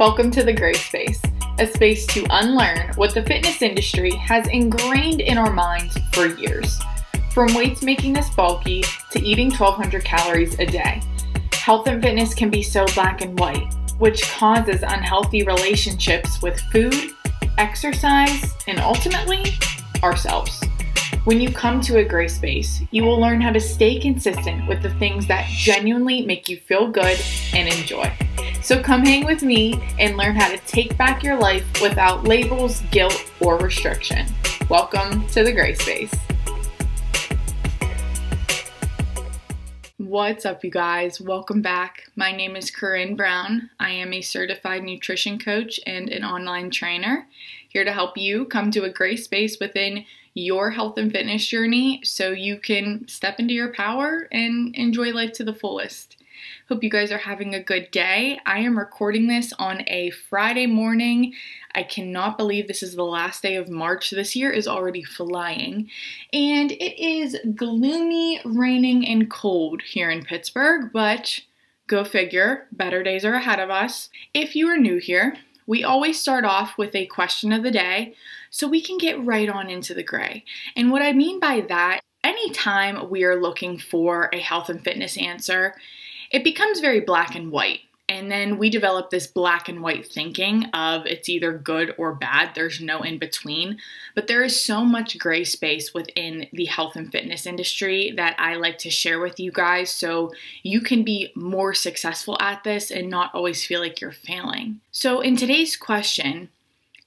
Welcome 0.00 0.30
to 0.30 0.42
the 0.42 0.54
Grey 0.54 0.72
Space, 0.72 1.20
a 1.58 1.66
space 1.66 2.06
to 2.06 2.24
unlearn 2.30 2.90
what 2.94 3.12
the 3.12 3.22
fitness 3.22 3.60
industry 3.60 4.12
has 4.12 4.48
ingrained 4.48 5.20
in 5.20 5.36
our 5.36 5.52
minds 5.52 5.98
for 6.12 6.24
years. 6.24 6.80
From 7.34 7.52
weights 7.52 7.82
making 7.82 8.16
us 8.16 8.34
bulky 8.34 8.82
to 9.10 9.22
eating 9.22 9.50
1200 9.50 10.02
calories 10.02 10.58
a 10.58 10.64
day, 10.64 11.02
health 11.52 11.86
and 11.86 12.02
fitness 12.02 12.32
can 12.32 12.48
be 12.48 12.62
so 12.62 12.86
black 12.94 13.20
and 13.20 13.38
white, 13.38 13.74
which 13.98 14.22
causes 14.30 14.82
unhealthy 14.82 15.42
relationships 15.42 16.40
with 16.40 16.58
food, 16.72 17.10
exercise, 17.58 18.54
and 18.68 18.80
ultimately 18.80 19.52
ourselves. 20.02 20.64
When 21.24 21.42
you 21.42 21.52
come 21.52 21.82
to 21.82 21.98
a 21.98 22.04
gray 22.04 22.28
space, 22.28 22.80
you 22.90 23.04
will 23.04 23.20
learn 23.20 23.42
how 23.42 23.52
to 23.52 23.60
stay 23.60 24.00
consistent 24.00 24.66
with 24.66 24.80
the 24.80 24.94
things 24.94 25.26
that 25.26 25.46
genuinely 25.50 26.24
make 26.24 26.48
you 26.48 26.56
feel 26.56 26.88
good 26.88 27.20
and 27.52 27.68
enjoy. 27.68 28.10
So 28.70 28.80
come 28.80 29.04
hang 29.04 29.24
with 29.26 29.42
me 29.42 29.82
and 29.98 30.16
learn 30.16 30.36
how 30.36 30.48
to 30.48 30.56
take 30.58 30.96
back 30.96 31.24
your 31.24 31.36
life 31.36 31.66
without 31.82 32.22
labels, 32.22 32.82
guilt, 32.92 33.28
or 33.40 33.58
restriction. 33.58 34.28
Welcome 34.68 35.26
to 35.30 35.42
the 35.42 35.50
gray 35.50 35.74
space. 35.74 36.14
What's 39.96 40.46
up, 40.46 40.62
you 40.62 40.70
guys? 40.70 41.20
Welcome 41.20 41.62
back. 41.62 42.04
My 42.14 42.30
name 42.30 42.54
is 42.54 42.70
Coryn 42.70 43.16
Brown. 43.16 43.70
I 43.80 43.90
am 43.90 44.12
a 44.12 44.20
certified 44.20 44.84
nutrition 44.84 45.40
coach 45.40 45.80
and 45.84 46.08
an 46.08 46.22
online 46.22 46.70
trainer 46.70 47.26
here 47.70 47.84
to 47.84 47.92
help 47.92 48.16
you 48.16 48.44
come 48.44 48.70
to 48.70 48.84
a 48.84 48.88
gray 48.88 49.16
space 49.16 49.58
within 49.58 50.04
your 50.34 50.70
health 50.70 50.96
and 50.96 51.10
fitness 51.10 51.44
journey 51.44 52.02
so 52.04 52.30
you 52.30 52.56
can 52.56 53.08
step 53.08 53.40
into 53.40 53.52
your 53.52 53.72
power 53.72 54.28
and 54.30 54.76
enjoy 54.76 55.10
life 55.10 55.32
to 55.32 55.42
the 55.42 55.54
fullest. 55.54 56.18
Hope 56.68 56.82
you 56.82 56.90
guys 56.90 57.10
are 57.12 57.18
having 57.18 57.54
a 57.54 57.62
good 57.62 57.90
day. 57.90 58.38
I 58.46 58.60
am 58.60 58.78
recording 58.78 59.26
this 59.26 59.52
on 59.58 59.82
a 59.86 60.10
Friday 60.10 60.66
morning. 60.66 61.34
I 61.74 61.82
cannot 61.82 62.38
believe 62.38 62.68
this 62.68 62.82
is 62.82 62.94
the 62.94 63.04
last 63.04 63.42
day 63.42 63.56
of 63.56 63.68
March. 63.68 64.10
This 64.10 64.34
year 64.36 64.50
is 64.50 64.68
already 64.68 65.02
flying. 65.02 65.88
And 66.32 66.72
it 66.72 67.02
is 67.02 67.36
gloomy, 67.54 68.40
raining, 68.44 69.06
and 69.06 69.30
cold 69.30 69.82
here 69.82 70.10
in 70.10 70.24
Pittsburgh, 70.24 70.90
but 70.92 71.40
go 71.86 72.04
figure, 72.04 72.66
better 72.72 73.02
days 73.02 73.24
are 73.24 73.34
ahead 73.34 73.58
of 73.58 73.70
us. 73.70 74.08
If 74.32 74.54
you 74.54 74.68
are 74.68 74.76
new 74.76 74.98
here, 74.98 75.36
we 75.66 75.84
always 75.84 76.20
start 76.20 76.44
off 76.44 76.76
with 76.78 76.94
a 76.94 77.06
question 77.06 77.52
of 77.52 77.62
the 77.62 77.70
day 77.70 78.14
so 78.50 78.66
we 78.66 78.80
can 78.80 78.98
get 78.98 79.24
right 79.24 79.48
on 79.48 79.70
into 79.70 79.94
the 79.94 80.02
gray. 80.02 80.44
And 80.74 80.90
what 80.90 81.02
I 81.02 81.12
mean 81.12 81.38
by 81.38 81.60
that, 81.68 82.00
anytime 82.24 83.08
we 83.08 83.24
are 83.24 83.40
looking 83.40 83.78
for 83.78 84.30
a 84.32 84.40
health 84.40 84.68
and 84.68 84.82
fitness 84.82 85.16
answer, 85.16 85.74
it 86.30 86.44
becomes 86.44 86.80
very 86.80 87.00
black 87.00 87.34
and 87.34 87.50
white. 87.50 87.80
And 88.10 88.28
then 88.28 88.58
we 88.58 88.70
develop 88.70 89.10
this 89.10 89.28
black 89.28 89.68
and 89.68 89.82
white 89.82 90.04
thinking 90.04 90.64
of 90.74 91.06
it's 91.06 91.28
either 91.28 91.56
good 91.56 91.94
or 91.96 92.12
bad. 92.12 92.56
There's 92.56 92.80
no 92.80 93.02
in 93.02 93.18
between. 93.18 93.78
But 94.16 94.26
there 94.26 94.42
is 94.42 94.60
so 94.60 94.84
much 94.84 95.16
gray 95.16 95.44
space 95.44 95.94
within 95.94 96.48
the 96.52 96.64
health 96.64 96.96
and 96.96 97.10
fitness 97.12 97.46
industry 97.46 98.12
that 98.16 98.34
I 98.36 98.56
like 98.56 98.78
to 98.78 98.90
share 98.90 99.20
with 99.20 99.38
you 99.38 99.52
guys 99.52 99.92
so 99.92 100.32
you 100.64 100.80
can 100.80 101.04
be 101.04 101.30
more 101.36 101.72
successful 101.72 102.36
at 102.40 102.64
this 102.64 102.90
and 102.90 103.08
not 103.08 103.32
always 103.32 103.64
feel 103.64 103.78
like 103.78 104.00
you're 104.00 104.10
failing. 104.10 104.80
So, 104.90 105.20
in 105.20 105.36
today's 105.36 105.76
question, 105.76 106.48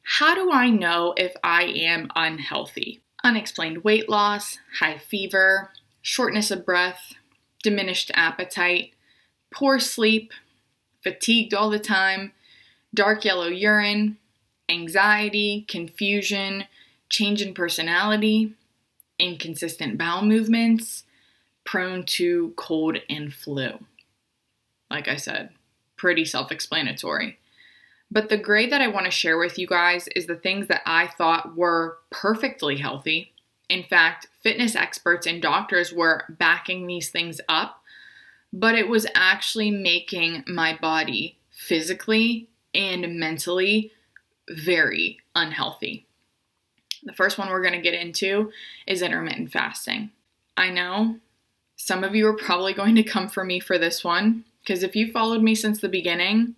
how 0.03 0.33
do 0.35 0.53
I 0.53 0.69
know 0.69 1.13
if 1.17 1.33
I 1.43 1.63
am 1.63 2.09
unhealthy? 2.15 3.01
Unexplained 3.25 3.83
weight 3.83 4.07
loss, 4.07 4.57
high 4.79 4.99
fever, 4.99 5.71
shortness 6.01 6.49
of 6.49 6.65
breath, 6.65 7.13
diminished 7.61 8.09
appetite 8.13 8.92
poor 9.53 9.79
sleep, 9.79 10.33
fatigued 11.03 11.53
all 11.53 11.69
the 11.69 11.79
time, 11.79 12.33
dark 12.93 13.23
yellow 13.23 13.47
urine, 13.47 14.17
anxiety, 14.69 15.65
confusion, 15.67 16.65
change 17.09 17.41
in 17.41 17.53
personality, 17.53 18.53
inconsistent 19.19 19.97
bowel 19.97 20.23
movements, 20.23 21.03
prone 21.63 22.03
to 22.03 22.53
cold 22.55 22.97
and 23.09 23.33
flu. 23.33 23.85
Like 24.89 25.07
I 25.07 25.15
said, 25.15 25.49
pretty 25.97 26.25
self 26.25 26.51
explanatory. 26.51 27.39
But 28.11 28.29
the 28.29 28.37
gray 28.37 28.67
that 28.69 28.81
I 28.81 28.87
want 28.87 29.05
to 29.05 29.11
share 29.11 29.39
with 29.39 29.57
you 29.57 29.65
guys 29.65 30.07
is 30.15 30.27
the 30.27 30.35
things 30.35 30.67
that 30.67 30.81
I 30.85 31.07
thought 31.07 31.55
were 31.55 31.97
perfectly 32.11 32.77
healthy. 32.77 33.33
In 33.69 33.83
fact, 33.83 34.27
fitness 34.43 34.75
experts 34.75 35.25
and 35.25 35.41
doctors 35.41 35.91
were 35.91 36.25
backing 36.29 36.85
these 36.85 37.09
things 37.09 37.41
up 37.49 37.82
but 38.53 38.75
it 38.75 38.87
was 38.87 39.07
actually 39.15 39.71
making 39.71 40.43
my 40.47 40.77
body 40.79 41.37
physically 41.49 42.47
and 42.75 43.19
mentally 43.19 43.91
very 44.47 45.19
unhealthy. 45.35 46.05
The 47.03 47.13
first 47.13 47.37
one 47.37 47.49
we're 47.49 47.63
going 47.63 47.73
to 47.73 47.81
get 47.81 47.95
into 47.95 48.51
is 48.85 49.01
intermittent 49.01 49.51
fasting. 49.51 50.11
I 50.55 50.69
know 50.69 51.17
some 51.75 52.03
of 52.03 52.15
you 52.15 52.27
are 52.27 52.37
probably 52.37 52.73
going 52.73 52.95
to 52.95 53.03
come 53.03 53.27
for 53.27 53.43
me 53.43 53.59
for 53.59 53.77
this 53.77 54.03
one 54.03 54.45
because 54.61 54.83
if 54.83 54.95
you 54.95 55.11
followed 55.11 55.41
me 55.41 55.55
since 55.55 55.81
the 55.81 55.89
beginning, 55.89 56.55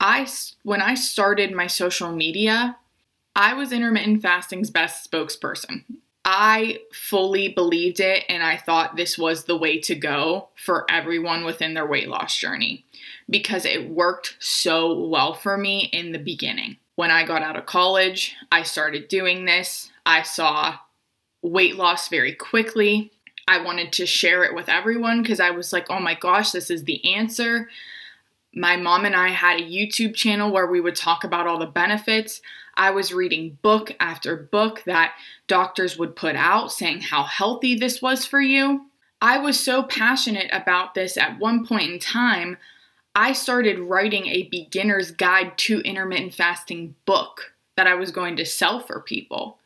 I 0.00 0.26
when 0.64 0.82
I 0.82 0.94
started 0.94 1.52
my 1.52 1.68
social 1.68 2.12
media, 2.12 2.76
I 3.36 3.54
was 3.54 3.72
intermittent 3.72 4.20
fasting's 4.20 4.70
best 4.70 5.08
spokesperson. 5.10 5.84
I 6.24 6.80
fully 6.92 7.48
believed 7.48 7.98
it 7.98 8.24
and 8.28 8.42
I 8.42 8.56
thought 8.56 8.96
this 8.96 9.18
was 9.18 9.44
the 9.44 9.56
way 9.56 9.80
to 9.80 9.94
go 9.94 10.50
for 10.54 10.86
everyone 10.88 11.44
within 11.44 11.74
their 11.74 11.86
weight 11.86 12.08
loss 12.08 12.36
journey 12.36 12.84
because 13.28 13.64
it 13.64 13.90
worked 13.90 14.36
so 14.38 15.06
well 15.06 15.34
for 15.34 15.56
me 15.56 15.90
in 15.92 16.12
the 16.12 16.18
beginning. 16.18 16.76
When 16.94 17.10
I 17.10 17.24
got 17.24 17.42
out 17.42 17.56
of 17.56 17.66
college, 17.66 18.36
I 18.52 18.62
started 18.62 19.08
doing 19.08 19.46
this. 19.46 19.90
I 20.06 20.22
saw 20.22 20.76
weight 21.42 21.76
loss 21.76 22.08
very 22.08 22.34
quickly. 22.34 23.10
I 23.48 23.60
wanted 23.62 23.92
to 23.94 24.06
share 24.06 24.44
it 24.44 24.54
with 24.54 24.68
everyone 24.68 25.22
because 25.22 25.40
I 25.40 25.50
was 25.50 25.72
like, 25.72 25.86
oh 25.90 25.98
my 25.98 26.14
gosh, 26.14 26.52
this 26.52 26.70
is 26.70 26.84
the 26.84 27.14
answer. 27.14 27.68
My 28.54 28.76
mom 28.76 29.04
and 29.04 29.16
I 29.16 29.28
had 29.28 29.58
a 29.58 29.64
YouTube 29.64 30.14
channel 30.14 30.52
where 30.52 30.66
we 30.66 30.80
would 30.80 30.94
talk 30.94 31.24
about 31.24 31.46
all 31.46 31.58
the 31.58 31.66
benefits. 31.66 32.40
I 32.74 32.90
was 32.90 33.12
reading 33.12 33.58
book 33.62 33.94
after 34.00 34.36
book 34.36 34.82
that 34.84 35.14
doctors 35.46 35.98
would 35.98 36.16
put 36.16 36.36
out 36.36 36.72
saying 36.72 37.02
how 37.02 37.24
healthy 37.24 37.74
this 37.74 38.00
was 38.00 38.24
for 38.24 38.40
you. 38.40 38.86
I 39.20 39.38
was 39.38 39.58
so 39.58 39.82
passionate 39.84 40.50
about 40.52 40.94
this 40.94 41.16
at 41.16 41.38
one 41.38 41.66
point 41.66 41.90
in 41.90 41.98
time, 41.98 42.56
I 43.14 43.34
started 43.34 43.78
writing 43.78 44.26
a 44.26 44.48
beginner's 44.50 45.10
guide 45.10 45.58
to 45.58 45.80
intermittent 45.80 46.34
fasting 46.34 46.94
book 47.04 47.52
that 47.76 47.86
I 47.86 47.94
was 47.94 48.10
going 48.10 48.36
to 48.36 48.46
sell 48.46 48.80
for 48.80 49.00
people. 49.00 49.58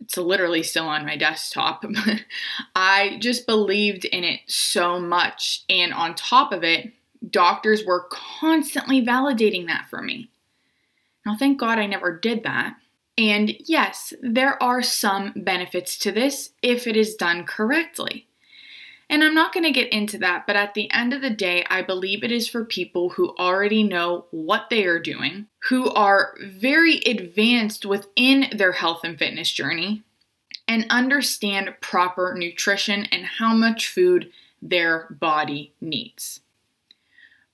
It's 0.00 0.16
literally 0.16 0.62
still 0.62 0.86
on 0.86 1.06
my 1.06 1.16
desktop, 1.16 1.84
I 2.76 3.18
just 3.20 3.46
believed 3.46 4.04
in 4.04 4.24
it 4.24 4.40
so 4.46 5.00
much. 5.00 5.64
And 5.70 5.94
on 5.94 6.14
top 6.14 6.52
of 6.52 6.62
it, 6.62 6.92
doctors 7.30 7.84
were 7.84 8.06
constantly 8.10 9.04
validating 9.04 9.66
that 9.66 9.86
for 9.88 10.02
me. 10.02 10.28
Now, 11.26 11.36
thank 11.36 11.58
God 11.58 11.80
I 11.80 11.86
never 11.86 12.16
did 12.16 12.44
that. 12.44 12.76
And 13.18 13.56
yes, 13.60 14.14
there 14.22 14.62
are 14.62 14.82
some 14.82 15.32
benefits 15.34 15.98
to 15.98 16.12
this 16.12 16.52
if 16.62 16.86
it 16.86 16.96
is 16.96 17.16
done 17.16 17.44
correctly. 17.44 18.28
And 19.10 19.22
I'm 19.22 19.34
not 19.34 19.52
going 19.52 19.64
to 19.64 19.72
get 19.72 19.92
into 19.92 20.18
that, 20.18 20.46
but 20.46 20.56
at 20.56 20.74
the 20.74 20.90
end 20.92 21.12
of 21.12 21.22
the 21.22 21.30
day, 21.30 21.64
I 21.68 21.82
believe 21.82 22.22
it 22.22 22.32
is 22.32 22.48
for 22.48 22.64
people 22.64 23.10
who 23.10 23.34
already 23.38 23.82
know 23.82 24.26
what 24.30 24.66
they 24.68 24.84
are 24.84 24.98
doing, 24.98 25.46
who 25.68 25.90
are 25.90 26.36
very 26.42 26.98
advanced 27.06 27.86
within 27.86 28.46
their 28.52 28.72
health 28.72 29.02
and 29.04 29.18
fitness 29.18 29.50
journey, 29.50 30.02
and 30.66 30.86
understand 30.90 31.76
proper 31.80 32.34
nutrition 32.36 33.04
and 33.12 33.24
how 33.24 33.54
much 33.54 33.88
food 33.88 34.30
their 34.60 35.06
body 35.10 35.72
needs. 35.80 36.40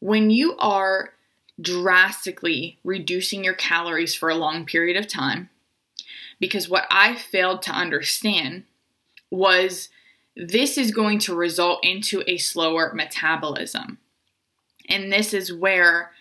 When 0.00 0.30
you 0.30 0.56
are 0.56 1.12
drastically 1.60 2.78
reducing 2.84 3.44
your 3.44 3.54
calories 3.54 4.14
for 4.14 4.28
a 4.28 4.34
long 4.34 4.64
period 4.64 4.96
of 4.96 5.06
time. 5.06 5.50
Because 6.40 6.68
what 6.68 6.86
I 6.90 7.14
failed 7.14 7.62
to 7.62 7.72
understand 7.72 8.64
was 9.30 9.88
this 10.36 10.78
is 10.78 10.90
going 10.90 11.18
to 11.20 11.34
result 11.34 11.84
into 11.84 12.22
a 12.26 12.38
slower 12.38 12.92
metabolism. 12.94 13.98
And 14.88 15.12
this 15.12 15.32
is 15.32 15.52
where 15.52 16.12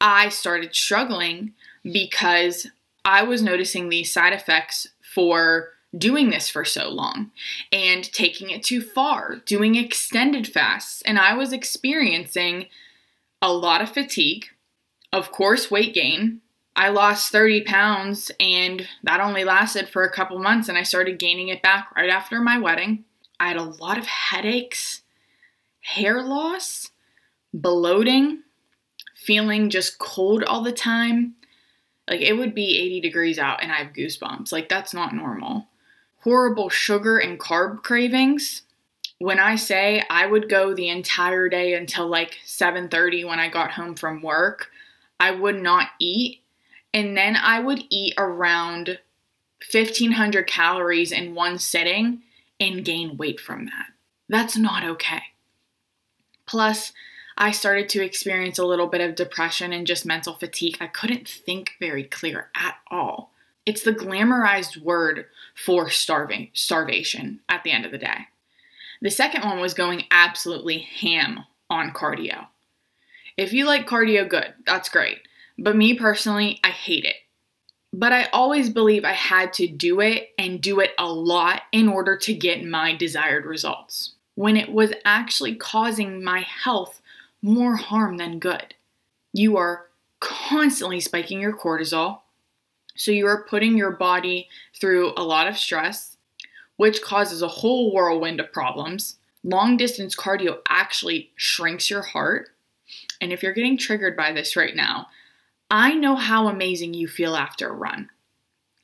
I 0.00 0.28
started 0.28 0.74
struggling 0.74 1.54
because 1.82 2.66
I 3.04 3.22
was 3.22 3.42
noticing 3.42 3.88
these 3.88 4.12
side 4.12 4.32
effects 4.32 4.88
for 5.00 5.70
doing 5.96 6.30
this 6.30 6.48
for 6.48 6.64
so 6.64 6.88
long 6.88 7.30
and 7.70 8.10
taking 8.12 8.50
it 8.50 8.62
too 8.62 8.80
far, 8.80 9.36
doing 9.44 9.74
extended 9.74 10.46
fasts. 10.46 11.02
And 11.02 11.18
I 11.18 11.34
was 11.34 11.52
experiencing 11.52 12.66
a 13.42 13.52
lot 13.52 13.82
of 13.82 13.90
fatigue, 13.90 14.46
of 15.12 15.32
course, 15.32 15.70
weight 15.70 15.92
gain. 15.92 16.40
I 16.74 16.88
lost 16.88 17.32
30 17.32 17.64
pounds 17.64 18.30
and 18.40 18.88
that 19.02 19.20
only 19.20 19.44
lasted 19.44 19.88
for 19.88 20.04
a 20.04 20.12
couple 20.12 20.38
months 20.38 20.68
and 20.70 20.78
I 20.78 20.84
started 20.84 21.18
gaining 21.18 21.48
it 21.48 21.60
back 21.60 21.94
right 21.94 22.08
after 22.08 22.40
my 22.40 22.58
wedding. 22.58 23.04
I 23.38 23.48
had 23.48 23.58
a 23.58 23.62
lot 23.62 23.98
of 23.98 24.06
headaches, 24.06 25.02
hair 25.80 26.22
loss, 26.22 26.92
bloating, 27.52 28.42
feeling 29.14 29.68
just 29.68 29.98
cold 29.98 30.44
all 30.44 30.62
the 30.62 30.72
time. 30.72 31.34
Like 32.08 32.22
it 32.22 32.34
would 32.34 32.54
be 32.54 32.78
80 32.78 33.00
degrees 33.00 33.38
out 33.38 33.62
and 33.62 33.70
I 33.70 33.82
have 33.82 33.92
goosebumps. 33.92 34.50
Like 34.52 34.68
that's 34.68 34.94
not 34.94 35.14
normal. 35.14 35.68
Horrible 36.20 36.70
sugar 36.70 37.18
and 37.18 37.38
carb 37.38 37.82
cravings. 37.82 38.62
When 39.22 39.38
I 39.38 39.54
say 39.54 40.02
I 40.10 40.26
would 40.26 40.48
go 40.48 40.74
the 40.74 40.88
entire 40.88 41.48
day 41.48 41.74
until 41.74 42.08
like 42.08 42.40
7:30 42.44 43.24
when 43.24 43.38
I 43.38 43.48
got 43.48 43.70
home 43.70 43.94
from 43.94 44.20
work, 44.20 44.72
I 45.20 45.30
would 45.30 45.62
not 45.62 45.90
eat 46.00 46.42
and 46.92 47.16
then 47.16 47.36
I 47.36 47.60
would 47.60 47.84
eat 47.88 48.14
around 48.18 48.98
1500 49.70 50.48
calories 50.48 51.12
in 51.12 51.36
one 51.36 51.60
sitting 51.60 52.22
and 52.58 52.84
gain 52.84 53.16
weight 53.16 53.38
from 53.38 53.66
that. 53.66 53.92
That's 54.28 54.56
not 54.56 54.82
okay. 54.82 55.22
Plus, 56.44 56.92
I 57.38 57.52
started 57.52 57.88
to 57.90 58.02
experience 58.02 58.58
a 58.58 58.66
little 58.66 58.88
bit 58.88 59.00
of 59.00 59.14
depression 59.14 59.72
and 59.72 59.86
just 59.86 60.04
mental 60.04 60.34
fatigue. 60.34 60.78
I 60.80 60.88
couldn't 60.88 61.28
think 61.28 61.74
very 61.78 62.02
clear 62.02 62.50
at 62.56 62.78
all. 62.90 63.30
It's 63.66 63.84
the 63.84 63.94
glamorized 63.94 64.78
word 64.78 65.26
for 65.54 65.90
starving, 65.90 66.50
starvation 66.54 67.38
at 67.48 67.62
the 67.62 67.70
end 67.70 67.86
of 67.86 67.92
the 67.92 67.98
day. 67.98 68.26
The 69.02 69.10
second 69.10 69.44
one 69.44 69.58
was 69.58 69.74
going 69.74 70.04
absolutely 70.12 70.78
ham 70.78 71.40
on 71.68 71.90
cardio. 71.90 72.46
If 73.36 73.52
you 73.52 73.66
like 73.66 73.88
cardio, 73.88 74.28
good, 74.28 74.54
that's 74.64 74.88
great. 74.88 75.18
But 75.58 75.74
me 75.74 75.94
personally, 75.94 76.60
I 76.62 76.68
hate 76.70 77.04
it. 77.04 77.16
But 77.92 78.12
I 78.12 78.26
always 78.26 78.70
believe 78.70 79.04
I 79.04 79.12
had 79.12 79.52
to 79.54 79.66
do 79.66 80.00
it 80.00 80.28
and 80.38 80.60
do 80.60 80.78
it 80.78 80.92
a 80.98 81.06
lot 81.06 81.62
in 81.72 81.88
order 81.88 82.16
to 82.18 82.32
get 82.32 82.64
my 82.64 82.94
desired 82.94 83.44
results, 83.44 84.14
when 84.36 84.56
it 84.56 84.72
was 84.72 84.92
actually 85.04 85.56
causing 85.56 86.22
my 86.22 86.40
health 86.40 87.02
more 87.42 87.74
harm 87.74 88.18
than 88.18 88.38
good. 88.38 88.72
You 89.32 89.56
are 89.56 89.86
constantly 90.20 91.00
spiking 91.00 91.40
your 91.40 91.56
cortisol, 91.56 92.20
so 92.94 93.10
you 93.10 93.26
are 93.26 93.46
putting 93.50 93.76
your 93.76 93.90
body 93.90 94.48
through 94.80 95.12
a 95.16 95.24
lot 95.24 95.48
of 95.48 95.58
stress, 95.58 96.11
which 96.82 97.00
causes 97.00 97.42
a 97.42 97.46
whole 97.46 97.92
whirlwind 97.92 98.40
of 98.40 98.52
problems. 98.52 99.14
Long 99.44 99.76
distance 99.76 100.16
cardio 100.16 100.58
actually 100.68 101.30
shrinks 101.36 101.88
your 101.88 102.02
heart. 102.02 102.48
And 103.20 103.32
if 103.32 103.40
you're 103.40 103.52
getting 103.52 103.78
triggered 103.78 104.16
by 104.16 104.32
this 104.32 104.56
right 104.56 104.74
now, 104.74 105.06
I 105.70 105.94
know 105.94 106.16
how 106.16 106.48
amazing 106.48 106.94
you 106.94 107.06
feel 107.06 107.36
after 107.36 107.68
a 107.68 107.72
run. 107.72 108.10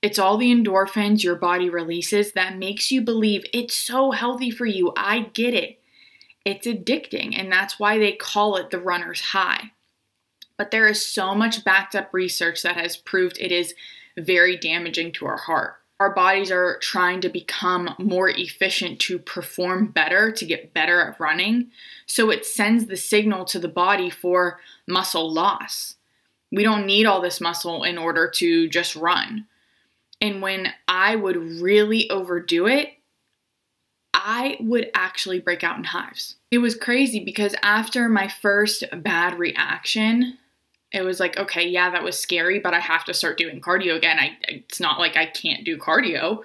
It's 0.00 0.16
all 0.16 0.36
the 0.36 0.54
endorphins 0.54 1.24
your 1.24 1.34
body 1.34 1.68
releases 1.68 2.30
that 2.34 2.56
makes 2.56 2.92
you 2.92 3.02
believe 3.02 3.44
it's 3.52 3.74
so 3.74 4.12
healthy 4.12 4.52
for 4.52 4.64
you. 4.64 4.92
I 4.96 5.30
get 5.32 5.54
it. 5.54 5.80
It's 6.44 6.68
addicting, 6.68 7.36
and 7.36 7.50
that's 7.50 7.80
why 7.80 7.98
they 7.98 8.12
call 8.12 8.54
it 8.58 8.70
the 8.70 8.78
runner's 8.78 9.20
high. 9.20 9.72
But 10.56 10.70
there 10.70 10.86
is 10.86 11.04
so 11.04 11.34
much 11.34 11.64
backed 11.64 11.96
up 11.96 12.14
research 12.14 12.62
that 12.62 12.76
has 12.76 12.96
proved 12.96 13.38
it 13.40 13.50
is 13.50 13.74
very 14.16 14.56
damaging 14.56 15.10
to 15.14 15.26
our 15.26 15.38
heart. 15.38 15.78
Our 16.00 16.14
bodies 16.14 16.52
are 16.52 16.78
trying 16.80 17.20
to 17.22 17.28
become 17.28 17.94
more 17.98 18.28
efficient 18.28 19.00
to 19.00 19.18
perform 19.18 19.88
better, 19.88 20.30
to 20.30 20.46
get 20.46 20.72
better 20.72 21.00
at 21.00 21.18
running. 21.18 21.70
So 22.06 22.30
it 22.30 22.46
sends 22.46 22.86
the 22.86 22.96
signal 22.96 23.44
to 23.46 23.58
the 23.58 23.68
body 23.68 24.08
for 24.08 24.60
muscle 24.86 25.32
loss. 25.32 25.96
We 26.52 26.62
don't 26.62 26.86
need 26.86 27.06
all 27.06 27.20
this 27.20 27.40
muscle 27.40 27.82
in 27.82 27.98
order 27.98 28.30
to 28.36 28.68
just 28.68 28.94
run. 28.94 29.46
And 30.20 30.40
when 30.40 30.72
I 30.86 31.16
would 31.16 31.36
really 31.36 32.08
overdo 32.10 32.66
it, 32.66 32.90
I 34.14 34.56
would 34.60 34.90
actually 34.94 35.40
break 35.40 35.62
out 35.64 35.78
in 35.78 35.84
hives. 35.84 36.36
It 36.50 36.58
was 36.58 36.74
crazy 36.74 37.24
because 37.24 37.54
after 37.62 38.08
my 38.08 38.28
first 38.28 38.84
bad 38.98 39.38
reaction, 39.38 40.38
it 40.92 41.02
was 41.02 41.20
like, 41.20 41.36
okay, 41.36 41.66
yeah, 41.66 41.90
that 41.90 42.02
was 42.02 42.18
scary, 42.18 42.60
but 42.60 42.74
I 42.74 42.80
have 42.80 43.04
to 43.04 43.14
start 43.14 43.38
doing 43.38 43.60
cardio 43.60 43.96
again. 43.96 44.18
I 44.18 44.38
it's 44.48 44.80
not 44.80 44.98
like 44.98 45.16
I 45.16 45.26
can't 45.26 45.64
do 45.64 45.76
cardio. 45.76 46.42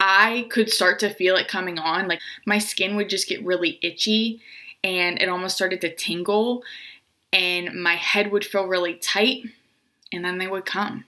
I 0.00 0.48
could 0.50 0.70
start 0.70 0.98
to 1.00 1.08
feel 1.08 1.36
it 1.36 1.48
coming 1.48 1.78
on. 1.78 2.08
Like 2.08 2.20
my 2.46 2.58
skin 2.58 2.96
would 2.96 3.08
just 3.08 3.28
get 3.28 3.44
really 3.44 3.78
itchy 3.82 4.40
and 4.82 5.22
it 5.22 5.28
almost 5.28 5.54
started 5.54 5.80
to 5.82 5.94
tingle 5.94 6.62
and 7.34 7.82
my 7.82 7.96
head 7.96 8.30
would 8.30 8.44
feel 8.44 8.66
really 8.66 8.94
tight, 8.94 9.42
and 10.12 10.24
then 10.24 10.38
they 10.38 10.46
would 10.46 10.64
come. 10.64 11.04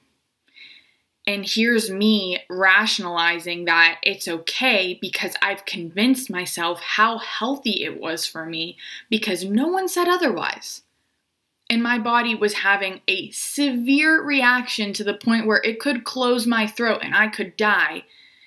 And 1.25 1.44
here's 1.46 1.88
me 1.88 2.40
rationalizing 2.50 3.64
that 3.66 4.00
it's 4.02 4.26
okay 4.26 4.98
because 5.00 5.34
I've 5.40 5.64
convinced 5.64 6.28
myself 6.28 6.81
how 6.81 7.19
healthy 7.19 7.84
it 7.84 8.00
was 8.00 8.26
for 8.26 8.44
me 8.44 8.76
because 9.08 9.44
no 9.44 9.69
one 9.69 9.88
said 9.88 10.08
otherwise. 10.08 10.82
And 11.69 11.83
my 11.83 11.99
body 11.99 12.35
was 12.35 12.55
having 12.55 13.01
a 13.09 13.31
severe 13.33 14.23
reaction 14.23 14.93
to 14.95 15.05
the 15.05 15.15
point 15.15 15.47
where 15.47 15.61
it 15.65 15.81
could 15.81 16.05
close 16.05 16.47
my 16.47 16.67
throat 16.67 17.01
and 17.03 17.15
I 17.15 17.29
could 17.29 17.57
die, 17.57 18.05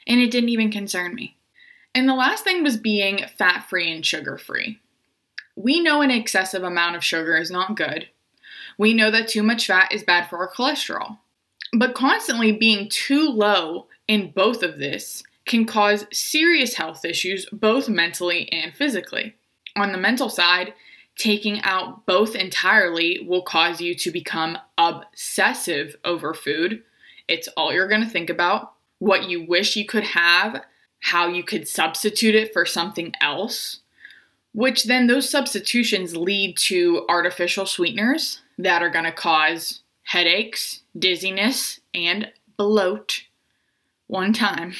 and 0.07 0.21
it 0.21 0.31
didn't 0.31 0.50
even 0.50 0.71
concern 0.71 1.16
me. 1.16 1.36
And 1.94 2.07
the 2.07 2.16
last 2.16 2.44
thing 2.44 2.63
was 2.63 2.77
being 2.77 3.25
fat 3.38 3.66
free 3.69 3.92
and 3.92 4.06
sugar 4.06 4.38
free. 4.38 4.80
We 5.56 5.81
know 5.81 6.01
an 6.01 6.12
excessive 6.12 6.63
amount 6.63 6.95
of 6.95 7.04
sugar 7.04 7.36
is 7.36 7.51
not 7.51 7.75
good. 7.75 8.07
We 8.77 8.94
know 8.94 9.12
that 9.12 9.27
too 9.27 9.44
much 9.44 9.68
fat 9.68 9.92
is 9.92 10.04
bad 10.04 10.30
for 10.30 10.38
our 10.38 10.50
cholesterol. 10.50 11.18
But 11.74 11.95
constantly 11.95 12.54
being 12.54 12.88
too 12.89 13.30
low 13.30 13.88
in 14.07 14.31
both 14.31 14.63
of 14.63 14.80
this 14.80 15.24
can 15.45 15.66
cause 15.66 16.06
serious 16.13 16.75
health 16.75 17.04
issues, 17.04 17.45
both 17.51 17.89
mentally 17.89 18.51
and 18.51 18.74
physically. 18.74 19.36
On 19.75 19.92
the 19.92 19.98
mental 19.98 20.30
side, 20.30 20.74
taking 21.19 21.62
out 21.62 22.07
both 22.07 22.36
entirely 22.36 23.24
will 23.27 23.44
cause 23.44 23.80
you 23.80 23.94
to 23.94 24.10
become 24.10 24.57
obsessive 24.80 25.95
over 26.04 26.33
food. 26.33 26.81
It's 27.27 27.48
all 27.50 27.71
you're 27.71 27.88
going 27.88 28.04
to 28.04 28.10
think 28.10 28.31
about, 28.31 28.74
what 28.98 29.30
you 29.30 29.45
wish 29.45 29.75
you 29.75 29.86
could 29.86 30.04
have, 30.04 30.63
how 31.01 31.27
you 31.27 31.44
could 31.44 31.68
substitute 31.68 32.33
it 32.33 32.51
for 32.51 32.66
something 32.66 33.13
else 33.21 33.81
which 34.54 34.86
then 34.86 35.07
those 35.07 35.30
substitutions 35.30 36.16
lead 36.16 36.57
to 36.57 37.06
artificial 37.07 37.66
sweeteners 37.66 38.42
that 38.57 38.81
are 38.81 38.89
going 38.89 39.06
to 39.06 39.12
cause 39.12 39.81
headaches, 40.04 40.81
dizziness, 40.98 41.80
and 41.94 42.31
bloat. 42.57 43.24
One 44.07 44.33
time, 44.33 44.74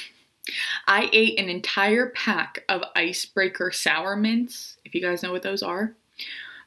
I 0.88 1.10
ate 1.14 1.40
an 1.40 1.50
entire 1.50 2.10
pack 2.10 2.66
of 2.68 2.84
icebreaker 2.96 3.72
sour 3.72 4.16
mints, 4.16 4.78
if 4.84 4.96
you 4.96 5.02
guys 5.02 5.22
know 5.22 5.32
what 5.32 5.44
those 5.44 5.62
are. 5.62 5.96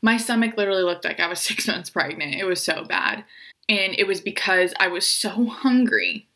My 0.03 0.17
stomach 0.17 0.57
literally 0.57 0.83
looked 0.83 1.05
like 1.05 1.21
I 1.21 1.29
was 1.29 1.41
six 1.41 1.67
months 1.67 1.91
pregnant. 1.91 2.35
It 2.35 2.45
was 2.45 2.63
so 2.63 2.85
bad. 2.85 3.25
And 3.69 3.95
it 3.97 4.07
was 4.07 4.21
because 4.21 4.75
I 4.79 4.89
was 4.89 5.07
so 5.07 5.47
hungry, 5.47 6.29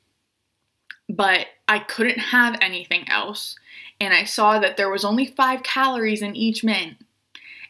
but 1.08 1.46
I 1.68 1.80
couldn't 1.80 2.18
have 2.18 2.58
anything 2.60 3.08
else 3.08 3.56
and 4.00 4.12
I 4.12 4.24
saw 4.24 4.58
that 4.58 4.76
there 4.76 4.90
was 4.90 5.04
only 5.04 5.26
five 5.26 5.62
calories 5.62 6.22
in 6.22 6.36
each 6.36 6.62
mint. 6.62 6.98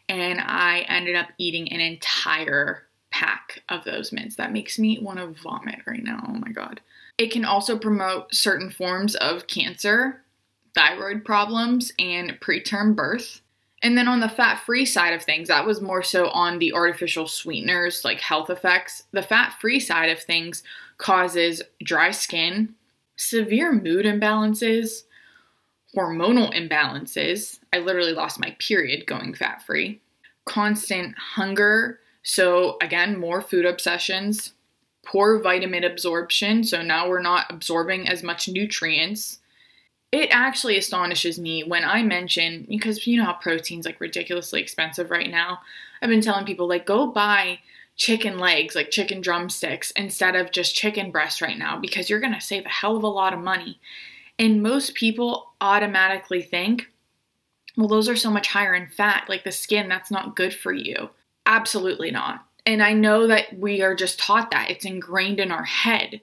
And 0.08 0.40
I 0.40 0.80
ended 0.88 1.16
up 1.16 1.28
eating 1.38 1.72
an 1.72 1.80
entire 1.80 2.84
pack 3.10 3.62
of 3.68 3.84
those 3.84 4.12
mints. 4.12 4.36
That 4.36 4.52
makes 4.52 4.78
me 4.78 4.98
want 5.00 5.18
to 5.18 5.42
vomit 5.42 5.80
right 5.86 6.02
now. 6.02 6.24
Oh 6.28 6.34
my 6.34 6.50
god. 6.50 6.80
It 7.18 7.30
can 7.30 7.44
also 7.44 7.78
promote 7.78 8.34
certain 8.34 8.70
forms 8.70 9.14
of 9.16 9.46
cancer, 9.46 10.22
thyroid 10.74 11.24
problems, 11.24 11.92
and 11.98 12.38
preterm 12.40 12.94
birth. 12.94 13.40
And 13.82 13.96
then 13.96 14.08
on 14.08 14.20
the 14.20 14.28
fat 14.28 14.60
free 14.64 14.86
side 14.86 15.12
of 15.12 15.22
things, 15.22 15.48
that 15.48 15.66
was 15.66 15.80
more 15.80 16.02
so 16.02 16.28
on 16.28 16.58
the 16.58 16.72
artificial 16.72 17.28
sweeteners, 17.28 18.04
like 18.04 18.20
health 18.20 18.48
effects. 18.48 19.04
The 19.12 19.22
fat 19.22 19.54
free 19.60 19.80
side 19.80 20.10
of 20.10 20.18
things 20.20 20.62
causes 20.98 21.62
dry 21.82 22.10
skin, 22.10 22.74
severe 23.16 23.72
mood 23.72 24.06
imbalances, 24.06 25.02
hormonal 25.94 26.52
imbalances. 26.54 27.58
I 27.72 27.78
literally 27.78 28.12
lost 28.12 28.40
my 28.40 28.56
period 28.58 29.06
going 29.06 29.34
fat 29.34 29.62
free, 29.62 30.00
constant 30.46 31.14
hunger. 31.18 32.00
So, 32.22 32.76
again, 32.80 33.18
more 33.18 33.40
food 33.40 33.66
obsessions, 33.66 34.54
poor 35.04 35.38
vitamin 35.38 35.84
absorption. 35.84 36.64
So 36.64 36.82
now 36.82 37.08
we're 37.08 37.22
not 37.22 37.46
absorbing 37.50 38.08
as 38.08 38.22
much 38.22 38.48
nutrients. 38.48 39.38
It 40.12 40.28
actually 40.30 40.78
astonishes 40.78 41.38
me 41.38 41.64
when 41.64 41.84
I 41.84 42.02
mention, 42.02 42.64
because 42.68 43.06
you 43.06 43.18
know 43.18 43.24
how 43.24 43.34
protein's 43.34 43.84
like 43.84 44.00
ridiculously 44.00 44.60
expensive 44.60 45.10
right 45.10 45.30
now. 45.30 45.60
I've 46.00 46.08
been 46.08 46.20
telling 46.20 46.46
people, 46.46 46.68
like, 46.68 46.86
go 46.86 47.06
buy 47.08 47.58
chicken 47.96 48.38
legs, 48.38 48.74
like 48.74 48.90
chicken 48.90 49.20
drumsticks, 49.20 49.90
instead 49.92 50.36
of 50.36 50.52
just 50.52 50.74
chicken 50.76 51.10
breast 51.10 51.40
right 51.40 51.58
now, 51.58 51.78
because 51.78 52.08
you're 52.08 52.20
gonna 52.20 52.40
save 52.40 52.66
a 52.66 52.70
hell 52.70 52.96
of 52.96 53.02
a 53.02 53.08
lot 53.08 53.32
of 53.32 53.40
money. 53.40 53.80
And 54.38 54.62
most 54.62 54.94
people 54.94 55.52
automatically 55.60 56.42
think, 56.42 56.90
well, 57.76 57.88
those 57.88 58.08
are 58.08 58.16
so 58.16 58.30
much 58.30 58.48
higher 58.48 58.74
in 58.74 58.86
fat, 58.86 59.24
like 59.28 59.44
the 59.44 59.52
skin, 59.52 59.88
that's 59.88 60.10
not 60.10 60.36
good 60.36 60.54
for 60.54 60.72
you. 60.72 61.10
Absolutely 61.46 62.10
not. 62.10 62.44
And 62.64 62.82
I 62.82 62.92
know 62.92 63.26
that 63.26 63.58
we 63.58 63.82
are 63.82 63.94
just 63.94 64.18
taught 64.18 64.50
that, 64.50 64.70
it's 64.70 64.84
ingrained 64.84 65.40
in 65.40 65.50
our 65.50 65.64
head. 65.64 66.20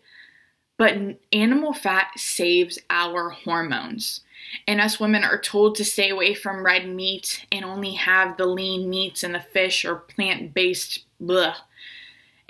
But 0.77 0.97
animal 1.31 1.73
fat 1.73 2.07
saves 2.17 2.79
our 2.89 3.29
hormones. 3.29 4.21
And 4.67 4.81
us 4.81 4.99
women 4.99 5.23
are 5.23 5.39
told 5.39 5.75
to 5.75 5.85
stay 5.85 6.09
away 6.09 6.33
from 6.33 6.65
red 6.65 6.87
meat 6.87 7.45
and 7.51 7.63
only 7.63 7.93
have 7.93 8.37
the 8.37 8.45
lean 8.45 8.89
meats 8.89 9.23
and 9.23 9.33
the 9.33 9.39
fish 9.39 9.85
or 9.85 9.95
plant 9.95 10.53
based 10.53 11.05
blah. 11.19 11.55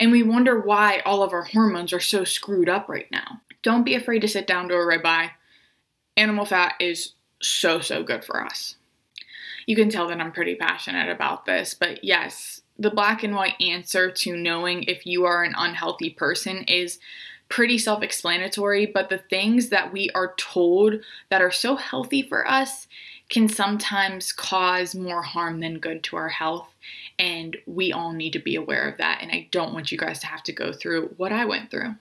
And 0.00 0.10
we 0.10 0.22
wonder 0.22 0.58
why 0.58 1.00
all 1.04 1.22
of 1.22 1.32
our 1.32 1.44
hormones 1.44 1.92
are 1.92 2.00
so 2.00 2.24
screwed 2.24 2.68
up 2.68 2.88
right 2.88 3.10
now. 3.10 3.40
Don't 3.62 3.84
be 3.84 3.94
afraid 3.94 4.20
to 4.20 4.28
sit 4.28 4.46
down 4.46 4.68
to 4.68 4.74
a 4.74 4.78
ribeye. 4.78 5.30
Animal 6.16 6.44
fat 6.44 6.74
is 6.80 7.12
so, 7.40 7.80
so 7.80 8.02
good 8.02 8.24
for 8.24 8.44
us. 8.44 8.76
You 9.66 9.76
can 9.76 9.88
tell 9.88 10.08
that 10.08 10.20
I'm 10.20 10.32
pretty 10.32 10.56
passionate 10.56 11.08
about 11.08 11.46
this, 11.46 11.74
but 11.74 12.04
yes, 12.04 12.60
the 12.78 12.90
black 12.90 13.22
and 13.22 13.34
white 13.34 13.54
answer 13.60 14.10
to 14.10 14.36
knowing 14.36 14.82
if 14.82 15.06
you 15.06 15.24
are 15.24 15.42
an 15.42 15.54
unhealthy 15.56 16.10
person 16.10 16.64
is 16.64 16.98
pretty 17.48 17.78
self 17.78 18.02
explanatory, 18.02 18.86
but 18.86 19.08
the 19.08 19.18
things 19.18 19.68
that 19.68 19.92
we 19.92 20.10
are 20.10 20.34
told 20.36 20.94
that 21.30 21.42
are 21.42 21.50
so 21.50 21.76
healthy 21.76 22.22
for 22.22 22.48
us 22.48 22.86
can 23.28 23.48
sometimes 23.48 24.32
cause 24.32 24.94
more 24.94 25.22
harm 25.22 25.60
than 25.60 25.78
good 25.78 26.02
to 26.04 26.16
our 26.16 26.28
health. 26.28 26.74
And 27.18 27.56
we 27.66 27.92
all 27.92 28.12
need 28.12 28.32
to 28.34 28.38
be 28.38 28.56
aware 28.56 28.88
of 28.88 28.98
that. 28.98 29.20
And 29.22 29.30
I 29.30 29.48
don't 29.50 29.72
want 29.72 29.90
you 29.90 29.98
guys 29.98 30.18
to 30.20 30.26
have 30.26 30.42
to 30.44 30.52
go 30.52 30.72
through 30.72 31.14
what 31.16 31.32
I 31.32 31.44
went 31.44 31.70
through. 31.70 31.94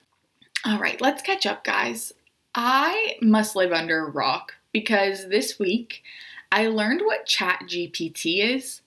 All 0.66 0.80
right, 0.80 1.00
let's 1.02 1.22
catch 1.22 1.46
up, 1.46 1.64
guys. 1.64 2.14
I 2.56 3.18
must 3.22 3.56
live 3.56 3.72
under 3.72 4.06
a 4.06 4.12
rock 4.12 4.54
because 4.72 5.30
this 5.30 5.58
week 5.60 6.04
I 6.52 6.68
learned 6.68 7.02
what 7.02 7.26
Chat 7.26 7.64
GPT 7.68 8.56
is. 8.56 8.82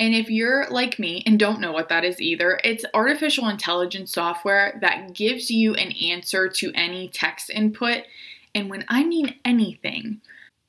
And 0.00 0.14
if 0.14 0.30
you're 0.30 0.68
like 0.70 0.98
me 0.98 1.22
and 1.26 1.38
don't 1.38 1.60
know 1.60 1.72
what 1.72 1.88
that 1.88 2.04
is 2.04 2.20
either, 2.20 2.60
it's 2.64 2.84
artificial 2.94 3.48
intelligence 3.48 4.12
software 4.12 4.78
that 4.80 5.14
gives 5.14 5.50
you 5.50 5.74
an 5.74 5.92
answer 5.92 6.48
to 6.48 6.72
any 6.74 7.08
text 7.08 7.50
input. 7.50 8.04
And 8.54 8.68
when 8.68 8.84
I 8.88 9.04
mean 9.04 9.36
anything, 9.44 10.20